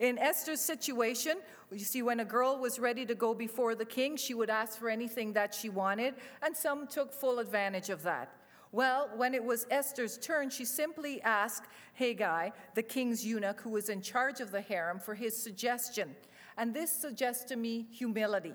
In 0.00 0.18
Esther's 0.18 0.60
situation, 0.60 1.36
you 1.70 1.84
see, 1.84 2.02
when 2.02 2.20
a 2.20 2.24
girl 2.24 2.58
was 2.58 2.78
ready 2.78 3.06
to 3.06 3.14
go 3.14 3.34
before 3.34 3.74
the 3.74 3.84
king, 3.84 4.16
she 4.16 4.34
would 4.34 4.50
ask 4.50 4.78
for 4.78 4.88
anything 4.88 5.32
that 5.34 5.54
she 5.54 5.68
wanted, 5.68 6.14
and 6.42 6.56
some 6.56 6.86
took 6.86 7.12
full 7.12 7.38
advantage 7.38 7.88
of 7.88 8.02
that. 8.02 8.34
Well, 8.72 9.10
when 9.16 9.34
it 9.34 9.44
was 9.44 9.66
Esther's 9.70 10.16
turn, 10.16 10.48
she 10.48 10.64
simply 10.64 11.20
asked 11.22 11.66
Hegai, 12.00 12.52
the 12.74 12.82
king's 12.82 13.24
eunuch 13.24 13.60
who 13.60 13.70
was 13.70 13.90
in 13.90 14.00
charge 14.00 14.40
of 14.40 14.50
the 14.50 14.62
harem, 14.62 14.98
for 14.98 15.14
his 15.14 15.36
suggestion. 15.36 16.16
And 16.56 16.74
this 16.74 16.90
suggests 16.90 17.44
to 17.44 17.56
me 17.56 17.86
humility, 17.90 18.54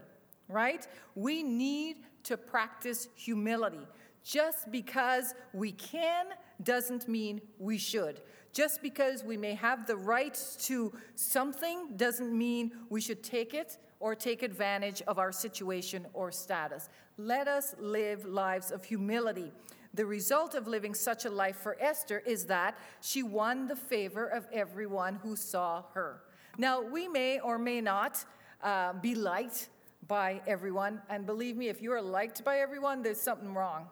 right? 0.50 0.88
We 1.16 1.44
need 1.44 1.98
to 2.24 2.36
practice 2.36 3.08
humility. 3.16 3.88
Just 4.24 4.72
because 4.72 5.34
we 5.54 5.72
can 5.72 6.26
doesn't 6.62 7.08
mean 7.08 7.40
we 7.60 7.78
should. 7.78 8.22
Just 8.54 8.82
because 8.82 9.24
we 9.24 9.38
may 9.38 9.54
have 9.54 9.86
the 9.86 9.98
right 9.98 10.40
to 10.60 10.94
something 11.16 11.90
doesn't 11.96 12.36
mean 12.36 12.72
we 12.90 13.02
should 13.02 13.24
take 13.24 13.54
it 13.54 13.78
or 14.00 14.16
take 14.16 14.44
advantage 14.44 15.02
of 15.08 15.20
our 15.20 15.32
situation 15.32 16.06
or 16.14 16.32
status. 16.32 16.90
Let 17.18 17.48
us 17.48 17.76
live 17.80 18.26
lives 18.26 18.72
of 18.72 18.84
humility. 18.84 19.52
The 19.94 20.06
result 20.06 20.54
of 20.54 20.68
living 20.68 20.94
such 20.94 21.26
a 21.26 21.30
life 21.30 21.58
for 21.58 21.76
Esther 21.80 22.22
is 22.26 22.46
that 22.46 22.78
she 23.02 23.24
won 23.24 23.68
the 23.68 23.76
favor 23.76 24.28
of 24.28 24.48
everyone 24.54 25.16
who 25.16 25.36
saw 25.36 25.84
her. 25.94 26.22
Now, 26.58 26.82
we 26.82 27.08
may 27.08 27.40
or 27.40 27.58
may 27.58 27.82
not 27.82 28.24
uh, 28.64 28.94
be 28.94 29.16
liked 29.16 29.70
by 30.08 30.42
everyone, 30.48 31.02
and 31.10 31.26
believe 31.26 31.58
me, 31.58 31.68
if 31.68 31.82
you 31.82 31.92
are 31.92 32.02
liked 32.02 32.44
by 32.44 32.60
everyone, 32.60 33.02
there's 33.02 33.20
something 33.20 33.54
wrong, 33.54 33.88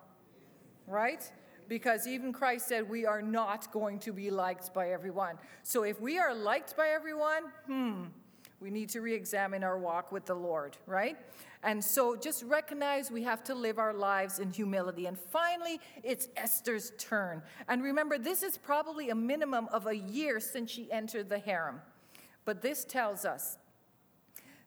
right? 0.87 1.29
Because 1.67 2.07
even 2.07 2.31
Christ 2.33 2.67
said 2.67 2.89
we 2.89 3.05
are 3.05 3.21
not 3.21 3.71
going 3.71 3.99
to 3.99 4.13
be 4.13 4.29
liked 4.29 4.73
by 4.73 4.91
everyone. 4.91 5.37
So 5.63 5.83
if 5.83 5.99
we 5.99 6.17
are 6.17 6.33
liked 6.33 6.75
by 6.77 6.89
everyone, 6.89 7.43
hmm, 7.65 8.03
we 8.59 8.69
need 8.69 8.89
to 8.89 9.01
re 9.01 9.13
examine 9.13 9.63
our 9.63 9.77
walk 9.77 10.11
with 10.11 10.25
the 10.25 10.35
Lord, 10.35 10.77
right? 10.85 11.17
And 11.63 11.83
so 11.83 12.15
just 12.15 12.43
recognize 12.43 13.09
we 13.09 13.23
have 13.23 13.43
to 13.45 13.55
live 13.55 13.79
our 13.79 13.93
lives 13.93 14.39
in 14.39 14.51
humility. 14.51 15.07
And 15.07 15.17
finally, 15.17 15.79
it's 16.03 16.27
Esther's 16.37 16.91
turn. 16.97 17.41
And 17.67 17.81
remember, 17.81 18.17
this 18.17 18.43
is 18.43 18.57
probably 18.57 19.09
a 19.09 19.15
minimum 19.15 19.67
of 19.71 19.87
a 19.87 19.95
year 19.95 20.39
since 20.39 20.69
she 20.69 20.91
entered 20.91 21.27
the 21.27 21.39
harem. 21.39 21.81
But 22.45 22.61
this 22.61 22.85
tells 22.85 23.25
us 23.25 23.57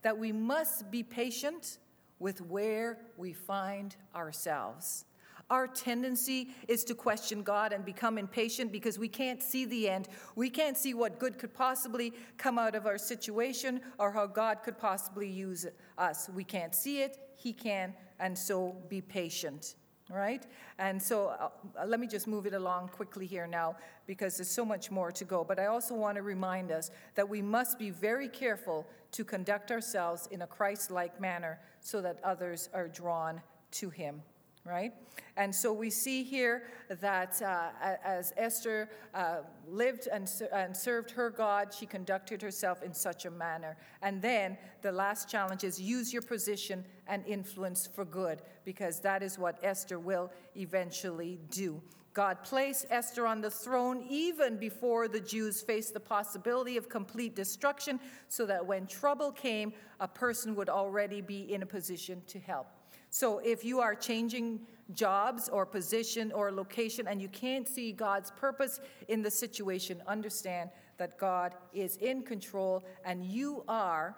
that 0.02 0.18
we 0.18 0.32
must 0.32 0.90
be 0.90 1.02
patient 1.02 1.78
with 2.18 2.40
where 2.40 2.98
we 3.16 3.32
find 3.32 3.94
ourselves. 4.14 5.04
Our 5.50 5.66
tendency 5.66 6.50
is 6.68 6.84
to 6.84 6.94
question 6.94 7.42
God 7.42 7.72
and 7.72 7.82
become 7.82 8.18
impatient 8.18 8.70
because 8.70 8.98
we 8.98 9.08
can't 9.08 9.42
see 9.42 9.64
the 9.64 9.88
end. 9.88 10.08
We 10.36 10.50
can't 10.50 10.76
see 10.76 10.92
what 10.92 11.18
good 11.18 11.38
could 11.38 11.54
possibly 11.54 12.12
come 12.36 12.58
out 12.58 12.74
of 12.74 12.84
our 12.84 12.98
situation 12.98 13.80
or 13.98 14.12
how 14.12 14.26
God 14.26 14.62
could 14.62 14.76
possibly 14.76 15.28
use 15.28 15.66
us. 15.96 16.28
We 16.34 16.44
can't 16.44 16.74
see 16.74 17.00
it, 17.00 17.18
He 17.34 17.54
can, 17.54 17.94
and 18.20 18.36
so 18.36 18.76
be 18.90 19.00
patient. 19.00 19.76
Right? 20.10 20.46
And 20.78 21.02
so 21.02 21.28
uh, 21.28 21.48
let 21.86 22.00
me 22.00 22.06
just 22.06 22.26
move 22.26 22.46
it 22.46 22.54
along 22.54 22.88
quickly 22.88 23.26
here 23.26 23.46
now 23.46 23.76
because 24.06 24.38
there's 24.38 24.50
so 24.50 24.64
much 24.64 24.90
more 24.90 25.12
to 25.12 25.24
go. 25.24 25.44
But 25.44 25.58
I 25.58 25.66
also 25.66 25.94
want 25.94 26.16
to 26.16 26.22
remind 26.22 26.70
us 26.70 26.90
that 27.14 27.28
we 27.28 27.42
must 27.42 27.78
be 27.78 27.90
very 27.90 28.28
careful 28.28 28.86
to 29.12 29.24
conduct 29.24 29.70
ourselves 29.70 30.26
in 30.30 30.42
a 30.42 30.46
Christ 30.46 30.90
like 30.90 31.20
manner 31.20 31.60
so 31.80 32.00
that 32.00 32.20
others 32.24 32.70
are 32.72 32.88
drawn 32.88 33.42
to 33.72 33.90
Him 33.90 34.22
right? 34.68 34.92
And 35.36 35.54
so 35.54 35.72
we 35.72 35.90
see 35.90 36.22
here 36.24 36.64
that 37.00 37.40
uh, 37.42 37.70
as 38.04 38.32
Esther 38.36 38.90
uh, 39.14 39.38
lived 39.68 40.08
and, 40.12 40.30
and 40.52 40.76
served 40.76 41.10
her 41.12 41.30
God, 41.30 41.72
she 41.72 41.86
conducted 41.86 42.42
herself 42.42 42.82
in 42.82 42.92
such 42.92 43.24
a 43.24 43.30
manner. 43.30 43.76
And 44.02 44.20
then 44.20 44.58
the 44.82 44.92
last 44.92 45.28
challenge 45.28 45.64
is 45.64 45.80
use 45.80 46.12
your 46.12 46.22
position 46.22 46.84
and 47.06 47.24
influence 47.26 47.86
for 47.86 48.04
good, 48.04 48.42
because 48.64 49.00
that 49.00 49.22
is 49.22 49.38
what 49.38 49.58
Esther 49.62 49.98
will 49.98 50.30
eventually 50.56 51.38
do. 51.50 51.80
God 52.14 52.42
placed 52.42 52.86
Esther 52.90 53.26
on 53.26 53.40
the 53.40 53.50
throne 53.50 54.04
even 54.08 54.56
before 54.56 55.06
the 55.06 55.20
Jews 55.20 55.60
faced 55.62 55.94
the 55.94 56.00
possibility 56.00 56.76
of 56.76 56.88
complete 56.88 57.36
destruction, 57.36 58.00
so 58.28 58.44
that 58.46 58.66
when 58.66 58.88
trouble 58.88 59.30
came, 59.30 59.72
a 60.00 60.08
person 60.08 60.56
would 60.56 60.68
already 60.68 61.20
be 61.20 61.52
in 61.52 61.62
a 61.62 61.66
position 61.66 62.22
to 62.26 62.40
help. 62.40 62.66
So 63.10 63.38
if 63.38 63.64
you 63.64 63.80
are 63.80 63.94
changing 63.94 64.60
jobs 64.92 65.48
or 65.48 65.66
position 65.66 66.32
or 66.32 66.50
location 66.52 67.06
and 67.06 67.20
you 67.20 67.28
can't 67.28 67.68
see 67.68 67.92
God's 67.92 68.30
purpose 68.32 68.80
in 69.08 69.22
the 69.22 69.30
situation, 69.30 70.02
understand 70.06 70.70
that 70.98 71.18
God 71.18 71.54
is 71.72 71.96
in 71.96 72.22
control 72.22 72.84
and 73.04 73.24
you 73.24 73.64
are 73.68 74.16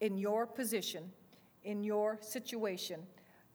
in 0.00 0.16
your 0.16 0.46
position, 0.46 1.10
in 1.64 1.82
your 1.82 2.18
situation, 2.20 3.00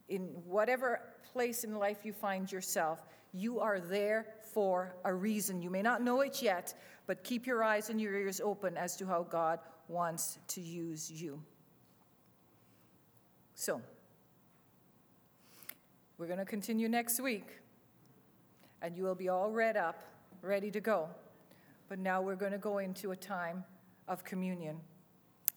in 0.08 0.22
whatever 0.46 1.02
place 1.32 1.64
in 1.64 1.76
life 1.76 2.00
you 2.04 2.14
find 2.14 2.52
yourself. 2.52 3.06
You 3.32 3.60
are 3.60 3.80
there 3.80 4.28
for 4.54 4.96
a 5.06 5.14
reason. 5.14 5.62
You 5.62 5.70
may 5.70 5.82
not 5.82 6.02
know 6.02 6.22
it 6.22 6.42
yet, 6.42 6.74
but 7.06 7.24
keep 7.24 7.46
your 7.46 7.64
eyes 7.64 7.90
and 7.90 8.02
your 8.02 8.16
ears 8.18 8.42
open 8.42 8.76
as 8.78 8.96
to 8.98 9.06
how 9.06 9.24
God 9.24 9.60
wants 9.88 10.40
to 10.50 10.62
use 10.62 11.12
you. 11.12 11.42
So, 13.54 13.82
we're 16.20 16.28
going 16.28 16.38
to 16.38 16.46
continue 16.46 16.90
next 16.90 17.22
week, 17.22 17.48
and 18.82 18.96
you 18.96 19.04
will 19.04 19.16
be 19.16 19.30
all 19.30 19.52
read 19.52 19.78
up, 19.78 20.04
ready 20.42 20.70
to 20.70 20.82
go. 20.82 21.08
But 21.88 21.98
now 21.98 22.22
we're 22.22 22.36
going 22.36 22.52
to 22.52 22.58
go 22.58 22.80
into 22.80 23.12
a 23.12 23.16
time 23.16 23.64
of 24.06 24.26
communion. 24.26 24.82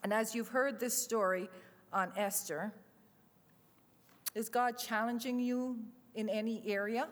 And 0.05 0.13
as 0.13 0.37
you've 0.37 0.49
heard 0.49 0.79
this 0.79 0.97
story 0.97 1.51
on 1.93 2.13
Esther, 2.17 2.73
is 4.37 4.49
God 4.49 4.79
challenging 4.79 5.41
you 5.41 5.79
in 6.15 6.29
any 6.29 6.63
area? 6.65 7.09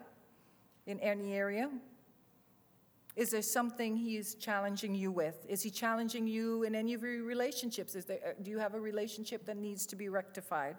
In 0.86 1.00
any 1.00 1.32
area? 1.32 1.70
Is 3.16 3.30
there 3.30 3.42
something 3.42 3.96
He's 3.96 4.36
challenging 4.36 4.94
you 4.94 5.10
with? 5.10 5.44
Is 5.48 5.60
He 5.60 5.70
challenging 5.70 6.28
you 6.28 6.62
in 6.62 6.76
any 6.76 6.94
of 6.94 7.02
your 7.02 7.24
relationships? 7.24 7.94
There, 7.94 8.18
uh, 8.24 8.30
do 8.40 8.50
you 8.52 8.58
have 8.58 8.74
a 8.74 8.80
relationship 8.80 9.44
that 9.46 9.56
needs 9.56 9.86
to 9.86 9.96
be 9.96 10.08
rectified? 10.08 10.76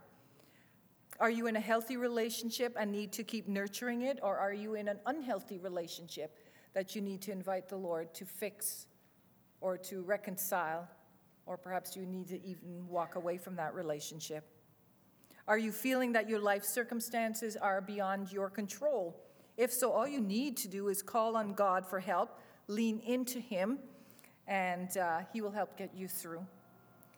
Are 1.22 1.30
you 1.30 1.46
in 1.46 1.56
a 1.56 1.60
healthy 1.60 1.98
relationship 1.98 2.76
and 2.80 2.92
need 2.92 3.12
to 3.12 3.24
keep 3.24 3.48
nurturing 3.48 4.02
it, 4.02 4.18
or 4.24 4.40
are 4.40 4.54
you 4.54 4.74
in 4.74 4.88
an 4.88 4.98
unhealthy 5.06 5.60
relationship 5.60 6.36
that 6.74 6.96
you 6.96 7.02
need 7.02 7.22
to 7.22 7.32
invite 7.32 7.70
the 7.70 7.76
Lord 7.76 8.12
to 8.16 8.26
fix 8.26 8.88
or 9.62 9.78
to 9.78 10.02
reconcile, 10.02 10.90
or 11.46 11.58
perhaps 11.58 11.96
you 11.96 12.08
need 12.08 12.28
to 12.30 12.44
even 12.44 12.88
walk 12.88 13.18
away 13.18 13.38
from 13.38 13.56
that 13.58 13.76
relationship? 13.76 14.44
Are 15.48 15.60
you 15.60 15.72
feeling 15.72 16.12
that 16.14 16.28
your 16.28 16.40
life 16.40 16.64
circumstances 16.64 17.56
are 17.56 17.82
beyond 17.82 18.32
your 18.32 18.50
control? 18.50 19.16
If 19.58 19.72
so, 19.72 19.92
all 19.92 20.08
you 20.08 20.22
need 20.22 20.58
to 20.58 20.68
do 20.68 20.88
is 20.88 21.04
call 21.04 21.38
on 21.38 21.54
God 21.54 21.86
for 21.86 22.00
help, 22.00 22.40
lean 22.66 23.00
into 23.06 23.40
Him, 23.40 23.78
and 24.48 24.98
uh, 24.98 25.20
He 25.32 25.42
will 25.42 25.52
help 25.52 25.78
get 25.78 25.94
you 25.94 26.08
through. 26.08 26.44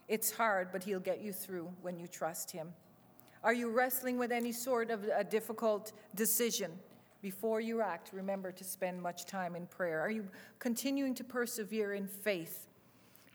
It's 0.10 0.30
hard, 0.30 0.74
but 0.74 0.84
He'll 0.84 1.00
get 1.00 1.22
you 1.22 1.32
through 1.32 1.72
when 1.82 1.98
you 1.98 2.08
trust 2.08 2.52
Him. 2.52 2.74
Are 3.44 3.54
you 3.54 3.70
wrestling 3.70 4.18
with 4.18 4.32
any 4.32 4.54
sort 4.54 4.90
of 4.90 5.04
a 5.04 5.24
difficult 5.24 5.92
decision? 6.16 6.72
Before 7.22 7.60
you 7.60 7.82
act, 7.82 8.12
remember 8.14 8.52
to 8.54 8.64
spend 8.64 9.02
much 9.02 9.26
time 9.26 9.56
in 9.56 9.66
prayer. 9.68 10.00
Are 10.00 10.10
you 10.10 10.28
continuing 10.60 11.14
to 11.16 11.24
persevere 11.24 11.94
in 11.94 12.08
faith? 12.08 12.68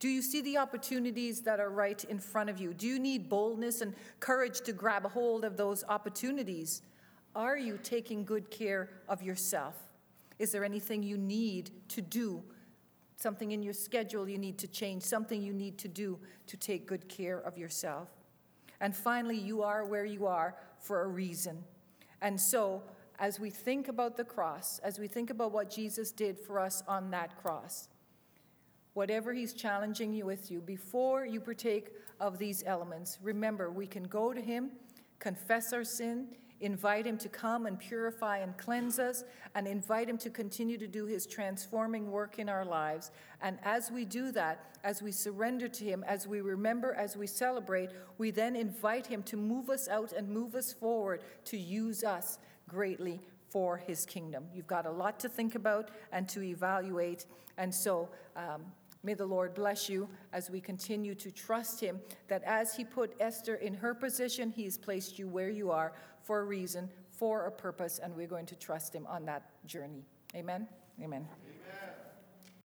Do 0.01 0.09
you 0.09 0.23
see 0.23 0.41
the 0.41 0.57
opportunities 0.57 1.43
that 1.43 1.61
are 1.61 1.71
right 1.71 2.03
in 2.05 2.19
front 2.19 2.49
of 2.49 2.59
you? 2.59 2.73
Do 2.73 2.87
you 2.87 2.99
need 2.99 3.29
boldness 3.29 3.81
and 3.81 3.95
courage 4.21 4.61
to 4.63 4.73
grab 4.73 5.05
a 5.05 5.09
hold 5.09 5.45
of 5.45 5.57
those 5.57 5.85
opportunities? 5.89 6.83
Are 7.35 7.59
you 7.59 7.79
taking 7.83 8.25
good 8.25 8.51
care 8.51 8.91
of 9.09 9.23
yourself? 9.23 9.75
Is 10.39 10.53
there 10.53 10.65
anything 10.65 11.03
you 11.03 11.19
need 11.19 11.71
to 11.89 12.01
do? 12.01 12.43
Something 13.17 13.51
in 13.51 13.63
your 13.63 13.75
schedule 13.75 14.29
you 14.29 14.39
need 14.39 14.59
to 14.59 14.69
change, 14.69 15.03
something 15.03 15.43
you 15.43 15.53
need 15.53 15.77
to 15.79 15.89
do 15.89 16.19
to 16.47 16.57
take 16.57 16.87
good 16.87 17.09
care 17.09 17.41
of 17.41 17.59
yourself? 17.59 18.09
And 18.81 18.95
finally, 18.95 19.37
you 19.37 19.63
are 19.63 19.85
where 19.85 20.05
you 20.05 20.27
are 20.27 20.55
for 20.79 21.03
a 21.03 21.09
reason. 21.09 21.65
And 22.21 22.41
so, 22.41 22.83
as 23.19 23.41
we 23.41 23.51
think 23.51 23.89
about 23.89 24.17
the 24.17 24.25
cross, 24.25 24.79
as 24.81 24.99
we 24.99 25.09
think 25.09 25.31
about 25.31 25.53
what 25.53 25.71
Jesus 25.71 26.13
did 26.13 26.39
for 26.39 26.61
us 26.61 26.83
on 26.87 27.11
that 27.11 27.37
cross, 27.43 27.89
whatever 28.95 29.33
he's 29.33 29.53
challenging 29.53 30.13
you 30.13 30.25
with 30.25 30.51
you, 30.51 30.61
before 30.61 31.27
you 31.27 31.41
partake 31.41 31.91
of 32.21 32.39
these 32.39 32.63
elements, 32.67 33.19
remember 33.23 33.71
we 33.71 33.87
can 33.87 34.05
go 34.05 34.33
to 34.33 34.41
him, 34.41 34.71
confess 35.19 35.73
our 35.73 35.85
sin, 35.85 36.29
invite 36.61 37.07
Him 37.07 37.19
to 37.19 37.29
come 37.29 37.67
and 37.67 37.79
purify 37.79 38.39
and 38.39 38.57
cleanse 38.57 38.99
us, 38.99 39.25
and 39.55 39.67
invite 39.67 40.09
Him 40.09 40.19
to 40.19 40.31
continue 40.31 40.79
to 40.79 40.87
do 40.87 41.07
His 41.07 41.27
transforming 41.27 42.11
work 42.11 42.39
in 42.39 42.49
our 42.49 42.65
lives. 42.65 43.11
And 43.41 43.59
as 43.63 43.91
we 43.91 44.05
do 44.05 44.33
that, 44.33 44.77
as 44.85 45.03
we 45.03 45.13
surrender 45.13 45.69
to 45.69 45.85
Him, 45.85 46.05
as 46.07 46.27
we 46.27 46.41
remember, 46.41 46.95
as 46.95 47.17
we 47.17 47.27
celebrate, 47.27 47.91
we 48.19 48.31
then 48.31 48.57
invite 48.57 49.07
Him 49.07 49.23
to 49.25 49.37
move 49.37 49.71
us 49.71 49.89
out 49.89 50.13
and 50.13 50.29
move 50.29 50.55
us 50.55 50.73
forward 50.73 51.23
to 51.45 51.57
use 51.57 52.05
us 52.05 52.39
greatly 52.69 53.21
for 53.51 53.77
His 53.77 54.05
kingdom. 54.05 54.45
You've 54.55 54.67
got 54.67 54.87
a 54.87 54.91
lot 54.91 55.19
to 55.21 55.29
think 55.29 55.55
about 55.55 55.91
and 56.13 56.29
to 56.31 56.43
evaluate. 56.43 57.27
And 57.57 57.75
so, 57.75 58.09
um, 58.37 58.63
May 59.05 59.15
the 59.15 59.27
Lord 59.27 59.55
bless 59.55 59.89
you 59.89 60.09
as 60.33 60.51
we 60.51 60.61
continue 60.61 61.15
to 61.15 61.31
trust 61.31 61.81
Him 61.81 62.01
that 62.27 62.43
as 62.43 62.75
He 62.75 62.85
put 62.85 63.15
Esther 63.21 63.55
in 63.55 63.75
her 63.75 63.95
position, 63.95 64.51
He 64.51 64.65
has 64.65 64.77
placed 64.77 65.19
you 65.19 65.29
where 65.29 65.51
you 65.51 65.71
are 65.71 65.93
for 66.29 66.41
a 66.41 66.45
reason, 66.45 66.91
for 67.11 67.47
a 67.47 67.51
purpose, 67.51 67.99
and 68.01 68.15
we're 68.15 68.27
going 68.27 68.45
to 68.45 68.55
trust 68.55 68.95
Him 68.95 69.07
on 69.07 69.25
that 69.25 69.49
journey. 69.65 70.05
Amen. 70.37 70.69
Amen. 71.03 71.27